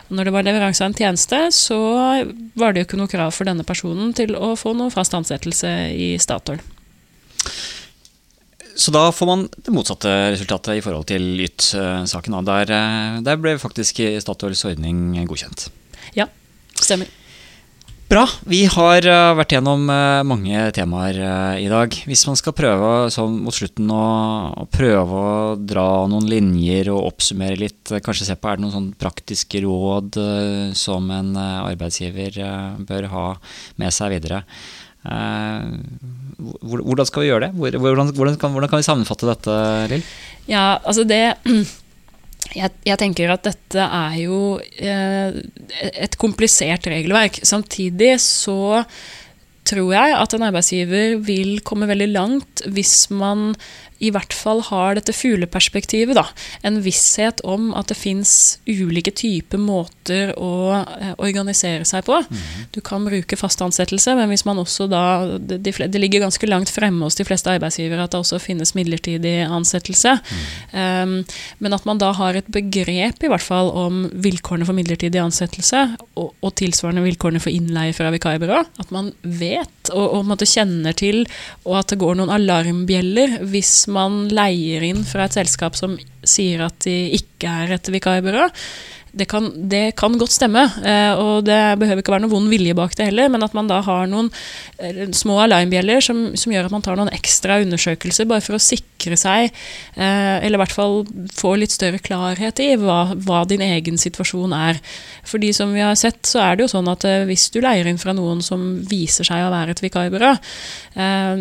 [0.08, 1.78] Og når det var leveranse av en tjeneste, så
[2.58, 5.70] var det jo ikke noe krav for denne personen til å få noe fast ansettelse
[5.94, 6.62] i Statoil.
[8.74, 12.38] Så da får man det motsatte resultatet i forhold til Yt-saken.
[12.46, 15.68] Der, eh, der ble faktisk Statoils ordning godkjent.
[16.18, 16.26] Ja,
[16.74, 17.10] stemmer.
[18.10, 18.26] Bra.
[18.50, 21.20] Vi har eh, vært gjennom eh, mange temaer
[21.62, 21.94] i dag.
[22.04, 24.04] Hvis man skal prøve sånn mot slutten å,
[24.64, 28.74] å prøve å dra noen linjer og oppsummere litt, kanskje se på er det noen
[28.74, 30.18] sånn praktiske råd
[30.76, 32.42] som en arbeidsgiver
[32.82, 33.28] bør ha
[33.78, 34.42] med seg videre.
[35.04, 35.70] Eh,
[36.64, 37.54] Hvordan skal vi gjøre det?
[37.56, 39.56] Hvordan, hvordan, kan, hvordan kan vi sammenfatte dette,
[39.92, 40.04] Lill?
[40.50, 41.22] Ja, altså det
[42.60, 45.38] jeg, jeg tenker at dette er jo eh,
[45.92, 47.40] et komplisert regelverk.
[47.46, 48.84] Samtidig så
[49.64, 53.54] tror jeg at en arbeidsgiver vil komme veldig langt hvis man
[54.02, 56.16] i hvert fall har dette fugleperspektivet.
[56.16, 56.26] da.
[56.62, 62.20] En visshet om at det fins ulike typer måter å eh, organisere seg på.
[62.74, 65.04] Du kan bruke fast ansettelse, men hvis man også da
[65.38, 69.36] det, det ligger ganske langt fremme hos de fleste arbeidsgivere at det også finnes midlertidig
[69.46, 70.16] ansettelse.
[70.72, 71.16] Um,
[71.58, 75.84] men at man da har et begrep i hvert fall om vilkårene for midlertidig ansettelse,
[76.18, 78.62] og, og tilsvarende vilkårene for innleie fra vikarbyrå.
[78.82, 81.24] At man vet og, og kjenner til,
[81.64, 86.64] og at det går noen alarmbjeller hvis man leier inn fra et selskap som sier
[86.66, 88.48] at de ikke er et vikarbyrå.
[89.14, 92.74] Det kan, det kan godt stemme, eh, og det behøver ikke være noen vond vilje
[92.74, 94.30] bak det heller, men at man da har noen
[94.82, 98.62] eh, små alarmbjeller som, som gjør at man tar noen ekstra undersøkelser bare for å
[98.62, 99.54] sikre seg,
[99.94, 101.02] eh, eller i hvert fall
[101.34, 104.80] få litt større klarhet i hva, hva din egen situasjon er.
[105.24, 108.00] Fordi som vi har sett, så er det jo sånn at hvis du leier inn
[108.00, 110.34] fra noen som viser seg å være et vikarbyrå,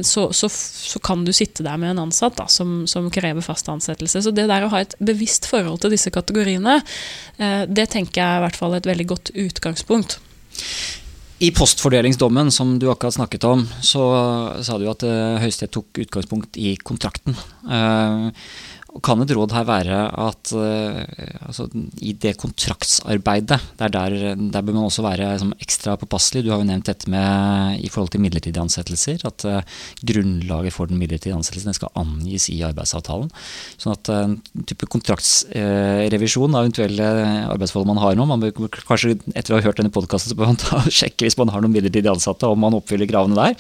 [0.07, 3.69] så, så, så kan du sitte der med en ansatt da, som, som krever fast
[3.69, 4.23] ansettelse.
[4.25, 6.79] Så det der å ha et bevisst forhold til disse kategoriene,
[7.37, 10.19] eh, det tenker jeg er i hvert fall et veldig godt utgangspunkt.
[11.43, 14.03] I postfordelingsdommen som du akkurat snakket om, så
[14.63, 17.35] sa du at uh, Høyesterett tok utgangspunkt i kontrakten.
[17.67, 18.29] Eh,
[19.01, 20.99] kan et råd her være at eh,
[21.47, 21.65] altså,
[22.05, 26.43] i det kontraktsarbeidet, det er der, der bør man også være liksom, ekstra påpasselig.
[26.45, 29.61] Du har jo nevnt dette med i forhold til midlertidige ansettelser, at uh,
[30.05, 33.31] grunnlaget for den midlertidige ansettelsen skal angis i arbeidsavtalen.
[33.81, 34.37] Sånn at en
[34.69, 37.09] type kontraktsrevisjon av eventuelle
[37.55, 40.53] arbeidsforhold man har nå, man bør kanskje etter å ha hørt denne podkasten så bør
[40.53, 43.57] man ta sjekke hvis man har noen midlertidig ansatte, om man oppfyller kravene der.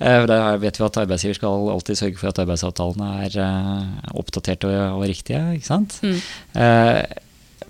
[0.00, 4.12] Eh, for Der vet vi at arbeidsgiver skal alltid sørge for at arbeidsavtalene er eh,
[4.18, 5.42] oppdaterte og, og riktige.
[5.54, 6.00] ikke sant?
[6.02, 6.18] Mm.
[6.60, 7.02] Eh,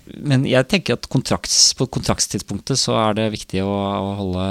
[0.05, 4.43] men jeg tenker at kontrakts, på kontraktstidspunktet så er det viktig å, å holde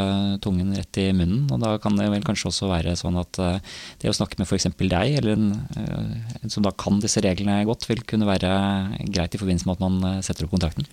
[0.42, 1.44] tungen rett i munnen.
[1.54, 4.48] Og da kan det vel kanskje også være sånn at eh, det å snakke med
[4.48, 4.66] f.eks.
[4.80, 8.50] deg, eller en, eh, en som da kan disse reglene godt, vil kunne være
[9.14, 10.88] greit i forbindelse med at man eh, setter opp kontrakten.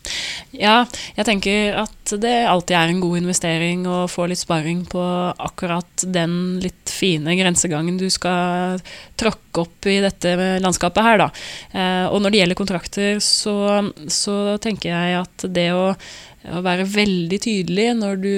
[0.54, 0.84] Ja,
[1.18, 5.02] jeg tenker at det alltid er en god investering å få litt sparring på
[5.42, 8.78] akkurat den litt fine grensegangen du skal
[9.18, 11.28] tråkke opp i dette landskapet her, da.
[12.12, 13.54] Og når det gjelder kontrakter, så,
[14.12, 15.92] så så tenker jeg at det å,
[16.52, 18.34] å være veldig tydelig når du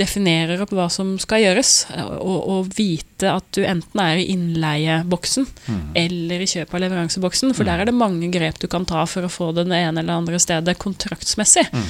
[0.00, 1.74] definerer opp hva som skal gjøres,
[2.16, 5.82] og, og vite at du enten er i innleieboksen mm.
[6.00, 7.70] eller i kjøp av leveranseboksen, for mm.
[7.70, 10.22] der er det mange grep du kan ta for å få det det ene eller
[10.22, 11.68] andre stedet kontraktsmessig.
[11.70, 11.88] Mm.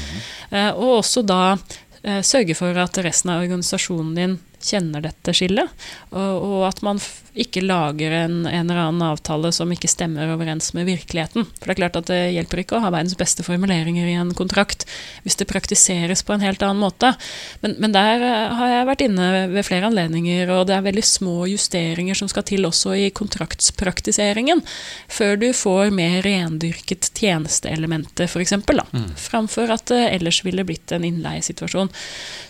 [0.50, 5.72] Uh, og også da uh, sørge for at resten av organisasjonen din kjenner dette skillet,
[6.10, 7.00] og, og at man
[7.38, 11.46] ikke lager en, en, eller annen avtale som ikke stemmer overens med virkeligheten.
[11.58, 14.32] For det er klart at det hjelper ikke å ha verdens beste formuleringer i en
[14.36, 14.86] kontrakt
[15.22, 17.12] hvis det praktiseres på en helt annen måte.
[17.62, 21.06] Men, men der eh, har jeg vært inne ved flere anledninger, og det er veldig
[21.06, 24.64] små justeringer som skal til også i kontraktspraktiseringen,
[25.10, 29.08] før du får mer rendyrket tjenesteelementet, f.eks., mm.
[29.20, 31.92] framfor at det ellers ville blitt en innleiesituasjon.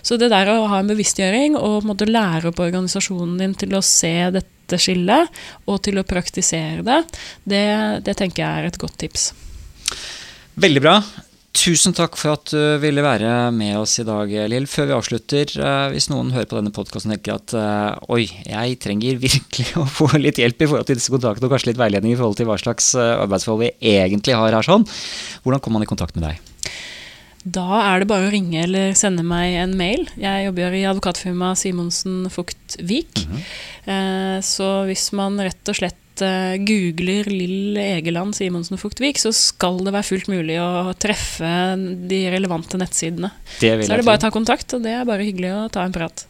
[0.00, 3.84] Så det der å ha en bevisstgjøring og måtte lære opp organisasjonen din til å
[3.84, 5.28] se dette skillet,
[5.66, 7.00] og til å praktisere det,
[7.44, 7.64] det,
[8.06, 9.32] det tenker jeg er et godt tips.
[10.60, 11.00] Veldig bra.
[11.50, 14.68] Tusen takk for at du ville være med oss i dag, Lill.
[14.70, 18.22] Før vi avslutter, eh, hvis noen hører på denne podkasten og tenker at eh, oi,
[18.46, 21.82] jeg trenger virkelig å få litt hjelp i forhold til disse kontaktene og kanskje litt
[21.82, 24.86] veiledning i forhold til hva slags eh, arbeidsforhold vi egentlig har her sånn,
[25.42, 26.49] hvordan kommer man i kontakt med deg?
[27.44, 30.04] Da er det bare å ringe eller sende meg en mail.
[30.20, 33.24] Jeg jobber i advokatfirmaet Simonsen Fugt Vik.
[33.26, 34.42] Mm -hmm.
[34.44, 39.92] Så hvis man rett og slett eh, googler Lill Egeland Simonsen Fugtvik, så skal det
[39.92, 41.52] være fullt mulig å treffe
[42.10, 43.30] de relevante nettsidene.
[43.58, 45.92] så er det bare å ta kontakt, og det er bare hyggelig å ta en
[45.92, 46.26] prat.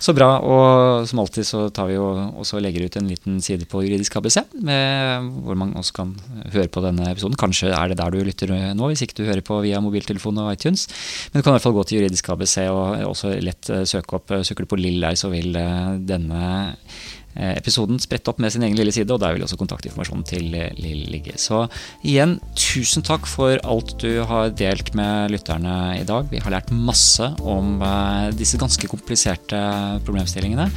[0.00, 0.28] Så bra.
[0.44, 2.06] Og som alltid så tar vi jo
[2.42, 6.14] også legger ut en liten side på Juridisk ABC, med, hvor man også kan
[6.54, 7.38] høre på denne episoden.
[7.40, 10.52] Kanskje er det der du lytter nå, hvis ikke du hører på via mobiltelefon og
[10.54, 10.86] iTunes.
[11.32, 14.18] Men du kan i hvert fall gå til Juridisk ABC og også lett eh, søke
[14.18, 18.52] opp Søker du på Lill der, så vil eh, denne Eh, episoden spredt opp med
[18.52, 21.36] sin egen lille side, og der vil også kontaktinformasjonen til eh, Lill ligge.
[21.40, 21.64] Så
[22.06, 26.28] igjen, tusen takk for alt du har delt med lytterne i dag.
[26.32, 29.60] Vi har lært masse om eh, disse ganske kompliserte
[30.06, 30.68] problemstillingene.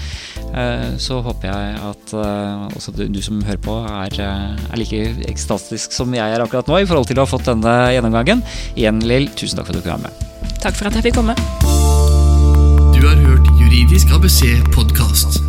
[0.99, 2.14] Så håper jeg at
[2.76, 6.88] også du, som hører på, er, er like ekstatisk som jeg er akkurat nå i
[6.89, 8.43] forhold til å ha fått denne gjennomgangen.
[8.76, 10.57] Igjen, Lill, tusen takk for at du kunne være med.
[10.64, 11.38] Takk for at jeg fikk komme.
[12.95, 14.43] Du har hørt Juridisk ABC
[14.76, 15.48] podkast.